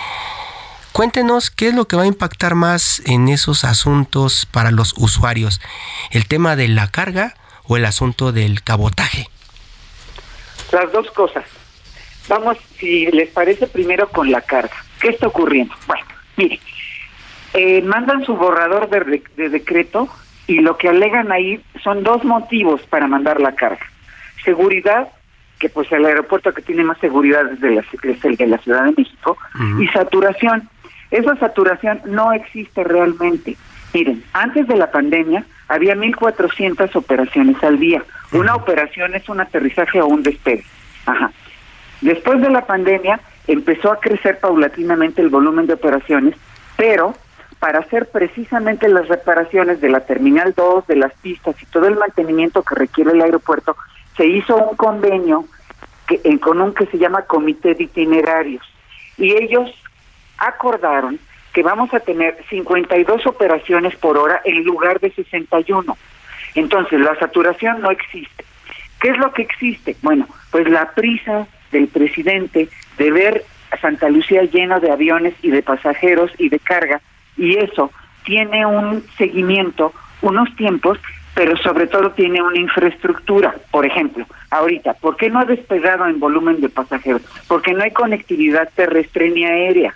[0.94, 5.62] Cuéntenos qué es lo que va a impactar más en esos asuntos para los usuarios,
[6.12, 7.36] el tema de la carga
[7.68, 9.30] o el asunto del cabotaje.
[10.72, 11.46] Las dos cosas.
[12.28, 14.76] Vamos, si les parece, primero con la carga.
[15.00, 15.74] ¿Qué está ocurriendo?
[15.88, 16.60] Bueno, mire,
[17.54, 20.10] eh, mandan su borrador de, de decreto
[20.48, 23.86] y lo que alegan ahí son dos motivos para mandar la carga.
[24.44, 25.10] Seguridad
[25.62, 28.58] que pues el aeropuerto que tiene más seguridad es, de la, es el de la
[28.58, 29.38] Ciudad de México,
[29.80, 30.68] y saturación.
[31.12, 33.57] Esa saturación no existe realmente.
[33.93, 38.03] Miren, antes de la pandemia había 1.400 operaciones al día.
[38.32, 40.64] Una operación es un aterrizaje o un despegue.
[41.05, 41.32] Ajá.
[41.99, 46.36] Después de la pandemia empezó a crecer paulatinamente el volumen de operaciones,
[46.78, 47.14] pero
[47.59, 51.95] para hacer precisamente las reparaciones de la Terminal 2, de las pistas y todo el
[51.95, 53.76] mantenimiento que requiere el aeropuerto,
[54.18, 55.45] se hizo un convenio
[56.07, 58.64] que, en, con un que se llama Comité de Itinerarios.
[59.18, 59.70] Y ellos
[60.48, 61.20] acordaron
[61.54, 65.98] que vamos a tener 52 operaciones por hora en lugar de 61.
[66.56, 68.46] Entonces, la saturación no existe.
[69.00, 69.96] ¿Qué es lo que existe?
[70.02, 75.50] Bueno, pues la prisa del presidente de ver a Santa Lucía lleno de aviones y
[75.50, 77.02] de pasajeros y de carga,
[77.38, 77.92] y eso
[78.24, 81.00] tiene un seguimiento, unos tiempos,
[81.34, 83.56] pero sobre todo tiene una infraestructura.
[83.72, 87.22] Por ejemplo, ahorita, ¿por qué no ha despegado en volumen de pasajeros?
[87.48, 89.96] Porque no hay conectividad terrestre ni aérea.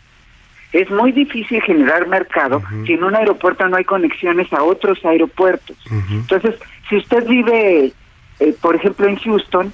[0.76, 5.78] Es muy difícil generar mercado si en un aeropuerto no hay conexiones a otros aeropuertos.
[6.12, 6.56] Entonces,
[6.90, 7.94] si usted vive,
[8.42, 9.72] eh, por ejemplo, en Houston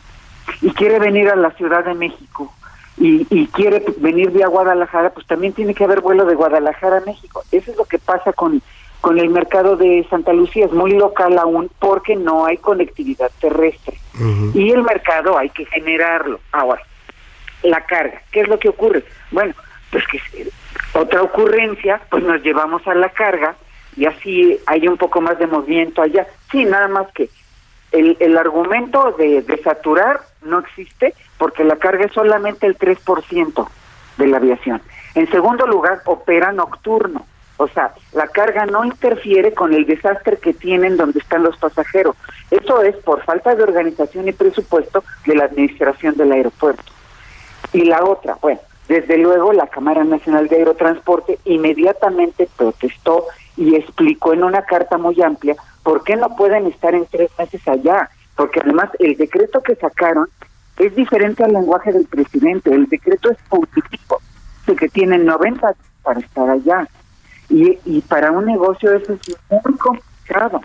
[0.61, 2.53] y quiere venir a la Ciudad de México
[2.97, 7.01] y, y, quiere venir vía Guadalajara, pues también tiene que haber vuelo de Guadalajara a
[7.01, 7.43] México.
[7.51, 8.61] Eso es lo que pasa con,
[8.99, 13.97] con el mercado de Santa Lucía, es muy local aún porque no hay conectividad terrestre.
[14.53, 16.39] Y el mercado hay que generarlo.
[16.51, 16.83] Ahora,
[17.63, 19.03] la carga, ¿qué es lo que ocurre?
[19.31, 19.55] Bueno,
[19.91, 20.19] pues que
[20.93, 23.55] otra ocurrencia, pues nos llevamos a la carga
[23.95, 26.27] y así hay un poco más de movimiento allá.
[26.51, 27.29] Sí, nada más que
[27.91, 33.67] el, el argumento de, de saturar no existe porque la carga es solamente el 3%
[34.17, 34.81] de la aviación.
[35.15, 37.25] En segundo lugar, opera nocturno.
[37.57, 42.15] O sea, la carga no interfiere con el desastre que tienen donde están los pasajeros.
[42.49, 46.91] Eso es por falta de organización y presupuesto de la administración del aeropuerto.
[47.73, 48.59] Y la otra, bueno,
[48.91, 53.23] desde luego, la Cámara Nacional de Aerotransporte inmediatamente protestó
[53.55, 57.65] y explicó en una carta muy amplia por qué no pueden estar en tres meses
[57.69, 60.27] allá, porque además el decreto que sacaron
[60.77, 62.73] es diferente al lenguaje del presidente.
[62.73, 64.21] El decreto es político,
[64.67, 65.73] de que tienen 90
[66.03, 66.85] para estar allá.
[67.47, 70.59] Y, y para un negocio eso es muy complicado.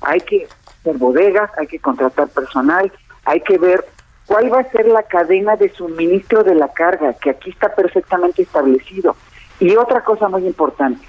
[0.00, 2.90] Hay que hacer bodegas, hay que contratar personal,
[3.24, 3.86] hay que ver
[4.30, 8.42] cuál va a ser la cadena de suministro de la carga, que aquí está perfectamente
[8.42, 9.16] establecido.
[9.58, 11.04] Y otra cosa muy importante,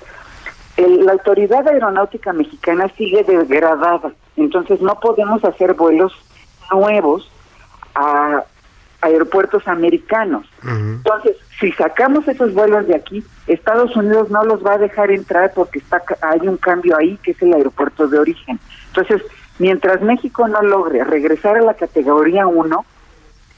[0.76, 6.12] el, la Autoridad Aeronáutica Mexicana sigue degradada, entonces no podemos hacer vuelos
[6.72, 7.32] nuevos
[7.94, 8.44] a
[9.02, 10.48] aeropuertos americanos.
[10.64, 15.54] Entonces, si sacamos esos vuelos de aquí, Estados Unidos no los va a dejar entrar
[15.54, 18.60] porque está hay un cambio ahí que es el aeropuerto de origen.
[18.88, 19.22] Entonces,
[19.60, 22.86] mientras México no logre regresar a la categoría 1,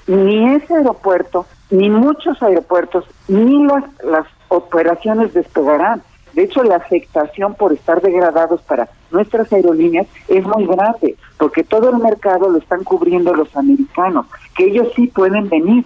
[0.07, 6.01] ni ese aeropuerto, ni muchos aeropuertos, ni las, las operaciones despegarán.
[6.33, 11.91] De hecho, la afectación por estar degradados para nuestras aerolíneas es muy grande, porque todo
[11.91, 14.25] el mercado lo están cubriendo los americanos,
[14.55, 15.85] que ellos sí pueden venir.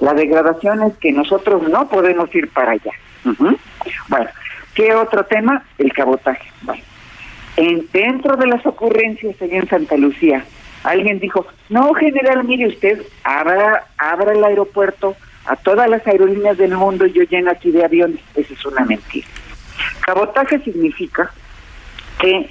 [0.00, 2.92] La degradación es que nosotros no podemos ir para allá.
[4.08, 4.30] Bueno,
[4.74, 5.64] ¿qué otro tema?
[5.76, 6.50] El cabotaje.
[6.62, 6.82] Bueno,
[7.56, 10.44] en, dentro de las ocurrencias allá en Santa Lucía,
[10.84, 15.16] alguien dijo, no, general, mire usted, abra, abra el aeropuerto
[15.46, 18.20] a todas las aerolíneas del mundo y yo lleno aquí de aviones.
[18.34, 19.26] Esa es una mentira.
[20.00, 21.32] Cabotaje significa
[22.20, 22.50] que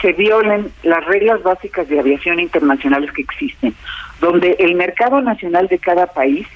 [0.00, 3.74] se violen las reglas básicas de aviación internacionales que existen,
[4.20, 6.46] donde el mercado nacional de cada país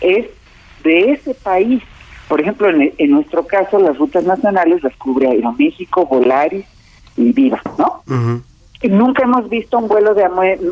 [0.00, 0.26] es
[0.82, 1.82] de ese país.
[2.28, 6.66] Por ejemplo, en, nuestro caso, las rutas nacionales las cubre Aeroméxico, Volaris
[7.16, 8.02] y Viva, ¿no?
[8.82, 10.24] Nunca hemos visto un vuelo de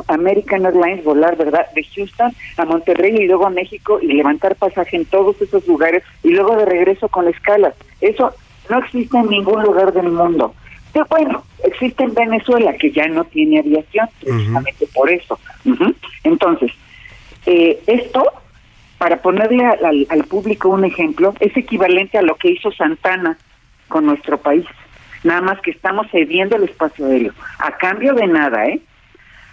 [0.06, 1.66] American Airlines volar, ¿verdad?
[1.74, 6.04] De Houston a Monterrey y luego a México y levantar pasaje en todos esos lugares
[6.22, 7.74] y luego de regreso con escalas.
[8.00, 8.32] Eso
[8.70, 10.54] no existe en ningún lugar del mundo.
[10.92, 15.38] Pero bueno, existe en Venezuela, que ya no tiene aviación, precisamente por eso.
[16.24, 16.70] Entonces,
[17.44, 18.24] eh, esto,
[18.98, 23.36] para ponerle al, al público un ejemplo, es equivalente a lo que hizo Santana
[23.88, 24.64] con nuestro país.
[25.26, 27.32] Nada más que estamos cediendo el espacio aéreo.
[27.58, 28.80] A cambio de nada, ¿eh?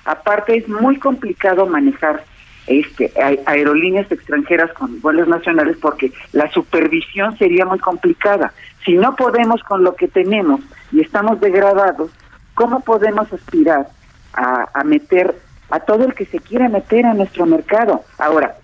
[0.06, 2.24] Aparte es muy complicado manejar
[2.68, 3.12] este,
[3.48, 8.54] aerolíneas extranjeras con vuelos nacionales porque la supervisión sería muy complicada.
[8.86, 10.62] Si no podemos con lo que tenemos
[10.92, 12.12] y estamos degradados,
[12.54, 13.88] ¿cómo podemos aspirar
[14.34, 15.36] a, meter
[15.72, 18.04] a todo el que se quiera meter a nuestro mercado?
[18.20, 18.58] Ahora,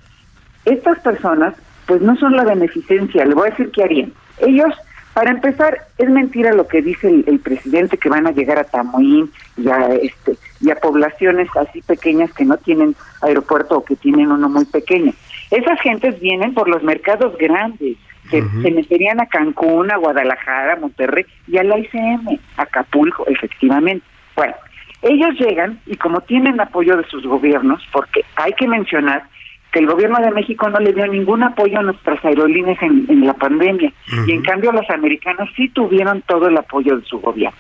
[0.64, 1.56] estas personas
[1.88, 4.14] pues no son la beneficencia, le voy a decir qué harían.
[4.38, 4.76] Ellos
[5.14, 9.32] para empezar, es mentira lo que dice el, presidente que van a llegar a Tamuín
[9.58, 14.32] y a, este, y a poblaciones así pequeñas que no tienen aeropuerto o que tienen
[14.32, 15.12] uno muy pequeño.
[15.52, 17.98] Esas gentes vienen por los mercados grandes,
[18.30, 23.26] se, se meterían a Cancún, a Guadalajara, a Monterrey y a la ICM, a Acapulco,
[23.28, 24.06] efectivamente.
[24.36, 24.54] Bueno,
[25.02, 29.24] ellos llegan y como tienen apoyo de sus gobiernos, porque hay que mencionar
[29.72, 33.34] que el gobierno de México no le dio ningún apoyo a nuestras aerolíneas en, la
[33.34, 33.92] pandemia
[34.26, 37.58] y en cambio los americanos sí tuvieron todo el apoyo de su gobierno.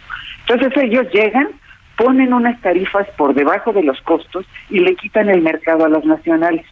[0.47, 1.49] Entonces ellos llegan,
[1.97, 6.03] ponen unas tarifas por debajo de los costos y le quitan el mercado a las
[6.05, 6.65] nacionales.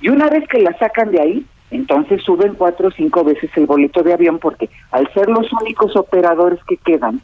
[0.00, 3.66] Y una vez que la sacan de ahí, entonces suben cuatro o cinco veces el
[3.66, 7.20] boleto de avión porque al ser los únicos operadores que quedan,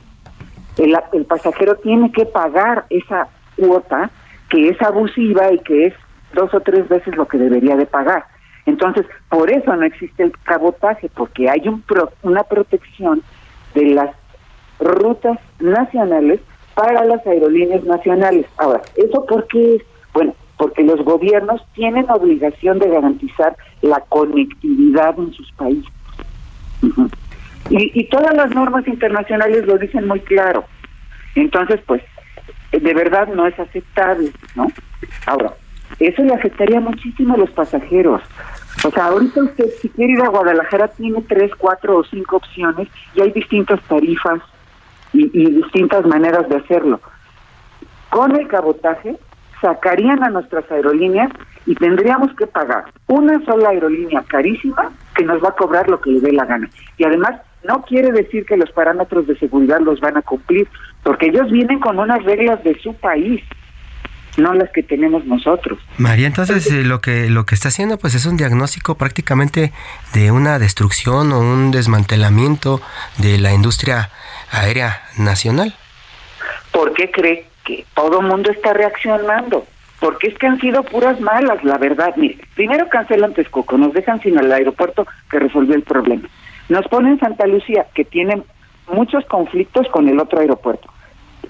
[0.79, 4.11] el, el pasajero tiene que pagar esa cuota
[4.49, 5.95] que es abusiva y que es
[6.35, 8.25] dos o tres veces lo que debería de pagar.
[8.67, 11.83] Entonces, por eso no existe el cabotaje, porque hay un
[12.23, 13.23] una protección
[13.75, 14.11] de las
[14.79, 16.41] rutas nacionales
[16.75, 18.47] para las aerolíneas nacionales.
[18.59, 19.83] Ahora, ¿eso por qué es?
[20.15, 25.93] Bueno, porque los gobiernos tienen obligación de garantizar la conectividad en sus países.
[27.71, 30.65] y, y todas las normas internacionales lo dicen muy claro.
[31.35, 32.03] Entonces, pues,
[32.71, 34.69] de verdad no es aceptable, ¿no?
[35.27, 35.53] Ahora,
[35.99, 38.23] eso le afectaría muchísimo a los pasajeros.
[38.85, 42.89] O sea, ahorita usted si quiere ir a Guadalajara tiene tres, cuatro o cinco opciones
[43.15, 44.41] y hay distintas tarifas
[45.13, 47.01] y, distintas maneras de hacerlo.
[48.11, 49.17] Con el cabotaje
[49.61, 51.31] sacarían a nuestras aerolíneas
[51.67, 56.11] y tendríamos que pagar una sola aerolínea carísima que nos va a cobrar lo que
[56.11, 56.69] le dé la gana.
[56.99, 60.67] Y además no quiere decir que los parámetros de seguridad los van a cumplir,
[61.05, 63.41] porque ellos vienen con unas reglas de su país
[64.37, 65.79] no las que tenemos nosotros.
[65.99, 69.73] María, entonces eh, lo que lo que está haciendo pues es un diagnóstico prácticamente
[70.15, 72.81] de una destrucción o un desmantelamiento
[73.19, 74.11] de la industria
[74.51, 75.75] aérea nacional.
[76.71, 79.67] ¿Por qué cree que todo el mundo está reaccionando?
[80.01, 82.15] Porque es que han sido puras malas, la verdad.
[82.17, 86.29] Mire, primero cancelan Texcoco, nos dejan sin el aeropuerto que resolvió el problema.
[86.69, 88.43] Nos ponen Santa Lucía, que tiene
[88.89, 90.89] muchos conflictos con el otro aeropuerto.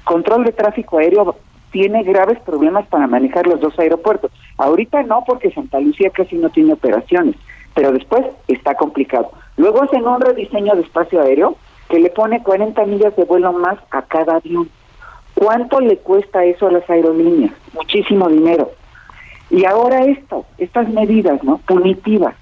[0.04, 1.38] Control de tráfico aéreo
[1.72, 4.30] tiene graves problemas para manejar los dos aeropuertos.
[4.58, 7.34] Ahorita no, porque Santa Lucía casi no tiene operaciones,
[7.74, 9.32] pero después está complicado.
[9.56, 11.56] Luego hacen un rediseño de espacio aéreo
[11.88, 14.68] que le pone 40 millas de vuelo más a cada avión.
[15.34, 17.52] ¿Cuánto le cuesta eso a las aerolíneas?
[17.72, 18.70] Muchísimo dinero.
[19.50, 21.58] Y ahora esto, estas medidas, ¿no?
[21.58, 22.34] Punitivas.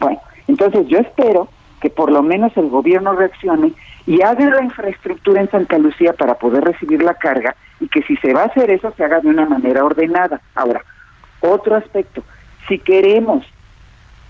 [0.00, 1.48] Bueno, entonces yo espero
[1.80, 3.72] que por lo menos el gobierno reaccione
[4.06, 8.16] y haga la infraestructura en Santa Lucía para poder recibir la carga y que si
[8.16, 10.40] se va a hacer eso se haga de una manera ordenada.
[10.54, 10.82] Ahora,
[11.40, 12.22] otro aspecto,
[12.68, 13.44] si queremos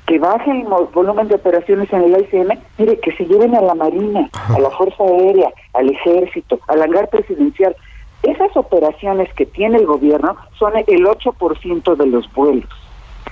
[0.07, 3.75] que baje el volumen de operaciones en el ICM, mire, que se lleven a la
[3.75, 7.75] Marina, a la Fuerza Aérea, al Ejército, al hangar presidencial.
[8.23, 12.69] Esas operaciones que tiene el gobierno son el 8% de los vuelos.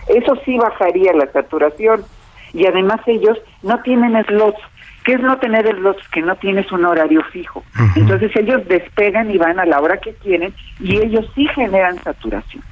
[0.09, 2.05] Eso sí bajaría la saturación.
[2.53, 4.61] Y además ellos no tienen slots
[5.05, 7.63] ¿Qué es no tener los que no tienes un horario fijo?
[7.95, 12.63] Entonces ellos despegan y van a la hora que quieren y ellos sí generan saturación.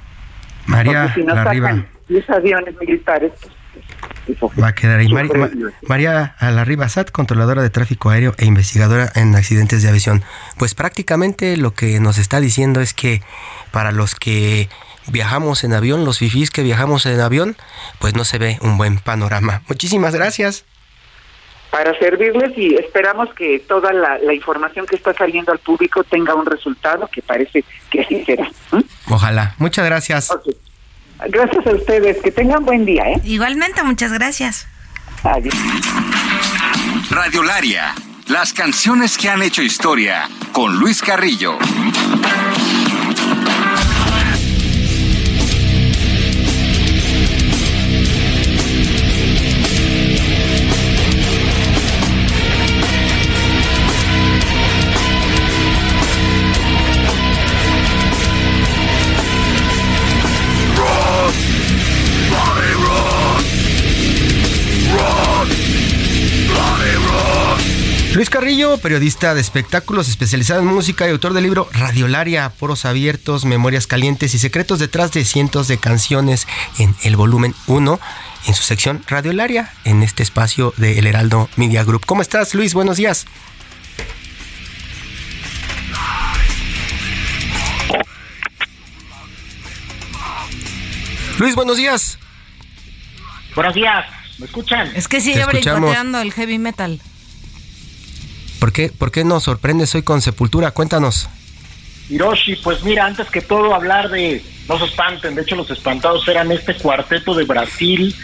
[0.65, 3.31] María si no sacan 10 aviones militares,
[4.39, 5.09] pues, Va a quedar ahí.
[5.87, 10.23] María Alarriba Sat, controladora de tráfico aéreo e investigadora en accidentes de aviación.
[10.57, 13.21] Pues prácticamente lo que nos está diciendo es que
[13.71, 14.69] para los que
[15.07, 17.57] viajamos en avión, los fifís que viajamos en avión,
[17.99, 19.61] pues no se ve un buen panorama.
[19.67, 20.65] Muchísimas gracias
[21.73, 26.45] para servirles y esperamos que toda la, información que está saliendo al público tenga un
[26.45, 28.47] resultado que parece que así será.
[29.09, 29.55] Ojalá.
[29.57, 30.29] Muchas gracias.
[31.29, 32.21] Gracias a ustedes.
[32.21, 33.01] Que tengan buen día.
[33.05, 33.21] ¿eh?
[33.23, 34.67] Igualmente, muchas gracias.
[35.23, 35.55] Adiós.
[37.09, 37.95] Radiolaria.
[38.27, 41.57] Las canciones que han hecho historia con Luis Carrillo.
[68.23, 73.43] Luis Carrillo, periodista de espectáculos especializado en música y autor del libro Radiolaria, Poros Abiertos,
[73.43, 76.47] Memorias Calientes y Secretos detrás de cientos de canciones
[76.79, 77.99] en el volumen 1,
[78.47, 82.05] en su sección Radiolaria, en este espacio de El Heraldo Media Group.
[82.05, 82.73] ¿Cómo estás, Luis?
[82.73, 83.25] Buenos días.
[91.39, 92.17] Luis, buenos días.
[93.53, 94.05] Buenos días,
[94.37, 94.93] ¿me escuchan?
[94.95, 97.01] Es que sigue brincoteando el heavy metal.
[98.63, 100.71] ¿Por qué, ¿Por qué nos sorprendes hoy con Sepultura?
[100.71, 101.27] Cuéntanos.
[102.09, 106.25] Hiroshi, pues mira, antes que todo hablar de, no se espanten, de hecho los espantados
[106.29, 108.15] eran este cuarteto de Brasil,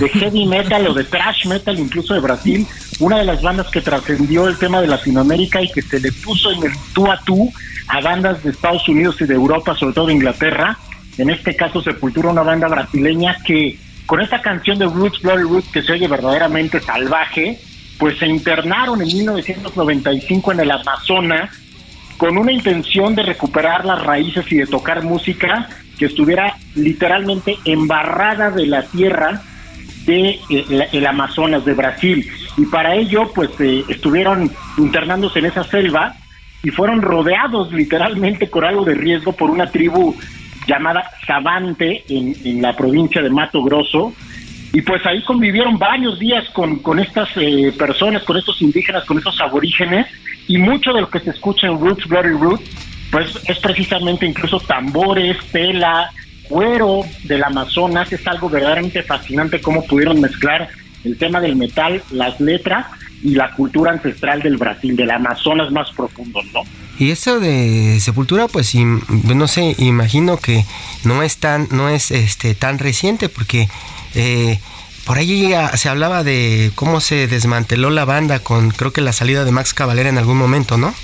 [0.00, 2.66] de heavy metal o de trash metal incluso de Brasil,
[2.98, 6.50] una de las bandas que trascendió el tema de Latinoamérica y que se le puso
[6.50, 7.52] en el tú a tú
[7.86, 10.76] a bandas de Estados Unidos y de Europa, sobre todo de Inglaterra,
[11.18, 15.68] en este caso Sepultura, una banda brasileña que con esta canción de Roots, Bloody Roots,
[15.68, 17.60] que se oye verdaderamente salvaje,
[17.98, 21.50] pues se internaron en 1995 en el Amazonas
[22.18, 25.68] con una intención de recuperar las raíces y de tocar música
[25.98, 29.42] que estuviera literalmente embarrada de la tierra
[30.06, 35.64] de eh, el, Amazonas de Brasil y para ello pues eh, estuvieron internándose en esa
[35.64, 36.16] selva
[36.62, 40.16] y fueron rodeados literalmente con algo de riesgo por una tribu
[40.66, 44.14] llamada Sabante en, la provincia de Mato Grosso.
[44.74, 49.16] Y pues ahí convivieron varios días con, con estas eh, personas, con estos indígenas, con
[49.16, 50.08] estos aborígenes,
[50.48, 52.68] y mucho de lo que se escucha en Roots, Bloody Roots,
[53.12, 56.10] pues es precisamente incluso tambores, tela,
[56.48, 60.68] cuero del Amazonas, es algo verdaderamente fascinante cómo pudieron mezclar
[61.04, 62.86] el tema del metal, las letras
[63.22, 66.62] y la cultura ancestral del Brasil, del Amazonas más profundo, ¿no?
[66.98, 70.64] Y eso de Sepultura, pues no sé, imagino que
[71.04, 73.68] no es tan, no es este tan reciente, porque
[74.14, 74.60] eh,
[75.06, 79.44] por ahí se hablaba de cómo se desmanteló la banda con creo que la salida
[79.44, 80.94] de Max Cavalera en algún momento, ¿no?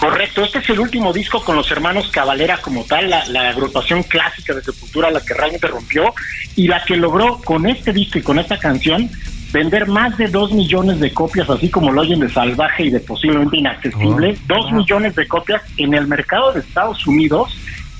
[0.00, 4.02] Correcto, este es el último disco con los hermanos Cavalera como tal, la, la, agrupación
[4.02, 6.14] clásica de Sepultura, la que realmente rompió
[6.54, 9.10] y la que logró con este disco y con esta canción
[9.52, 13.00] vender más de dos millones de copias, así como lo oyen de salvaje y de
[13.00, 17.56] posiblemente inaccesible, oh, dos millones de copias en el mercado de Estados Unidos,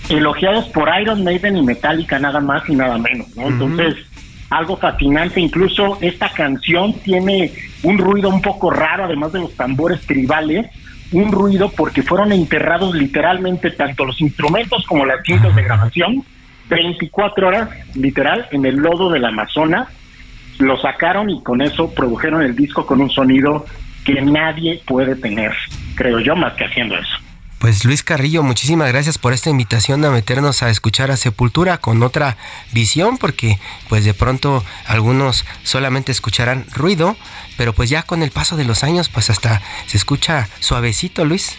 [0.08, 3.48] elogiados por Iron Maiden y Metallica, nada más y nada menos, ¿no?
[3.48, 3.94] Entonces,
[4.50, 10.00] algo fascinante, incluso esta canción tiene un ruido un poco raro, además de los tambores
[10.06, 10.66] tribales,
[11.12, 16.24] un ruido porque fueron enterrados literalmente tanto los instrumentos como las cintas de grabación,
[16.68, 19.88] 24 horas literal en el lodo del Amazonas,
[20.58, 23.66] lo sacaron y con eso produjeron el disco con un sonido
[24.04, 25.52] que nadie puede tener,
[25.96, 27.25] creo yo, más que haciendo eso.
[27.58, 32.02] Pues Luis Carrillo, muchísimas gracias por esta invitación a meternos a escuchar a Sepultura con
[32.02, 32.36] otra
[32.72, 37.16] visión, porque pues de pronto algunos solamente escucharán ruido,
[37.56, 41.56] pero pues ya con el paso de los años pues hasta se escucha suavecito, Luis.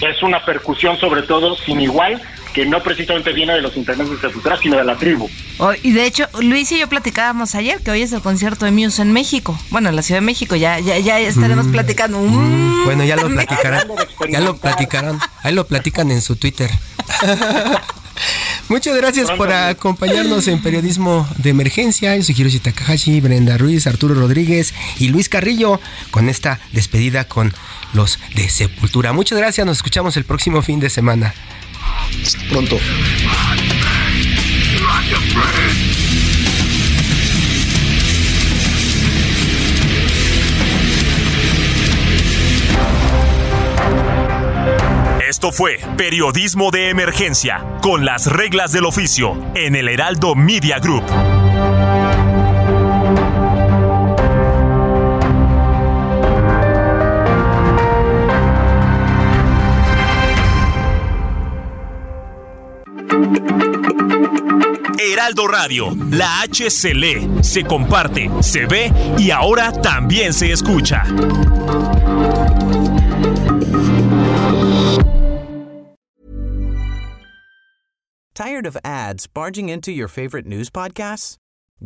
[0.00, 2.20] Es una percusión sobre todo sin igual,
[2.54, 5.28] que no precisamente viene de los internet de Sepultura, sino de la tribu.
[5.58, 8.70] Oh, y de hecho, Luis y yo platicábamos ayer que hoy es el concierto de
[8.70, 9.58] Muse en México.
[9.70, 11.72] Bueno, en la Ciudad de México, ya, ya, ya estaremos mm.
[11.72, 12.20] platicando.
[12.20, 12.84] Mm.
[12.84, 13.88] Bueno, ya lo platicarán.
[14.30, 15.18] ya lo platicarán.
[15.42, 16.70] Ahí lo platican en su Twitter.
[18.68, 22.16] Muchas gracias por acompañarnos en Periodismo de Emergencia.
[22.16, 25.80] Yo soy Hiroshi Takahashi, Brenda Ruiz, Arturo Rodríguez y Luis Carrillo
[26.12, 27.52] con esta despedida con
[27.92, 29.12] los de Sepultura.
[29.12, 31.34] Muchas gracias, nos escuchamos el próximo fin de semana
[32.48, 32.78] pronto.
[45.28, 51.04] Esto fue Periodismo de Emergencia, con las reglas del oficio, en el Heraldo Media Group.
[65.14, 71.04] Heraldo Radio, la H se lee, se comparte, se ve y ahora también se escucha.
[78.34, 81.36] Tired of ads barging into your favorite news podcasts?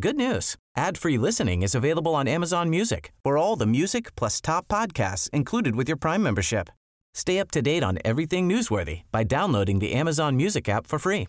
[0.01, 0.57] Good news.
[0.75, 3.13] Ad-free listening is available on Amazon Music.
[3.23, 6.71] For all the music plus top podcasts included with your Prime membership.
[7.13, 11.29] Stay up to date on everything newsworthy by downloading the Amazon Music app for free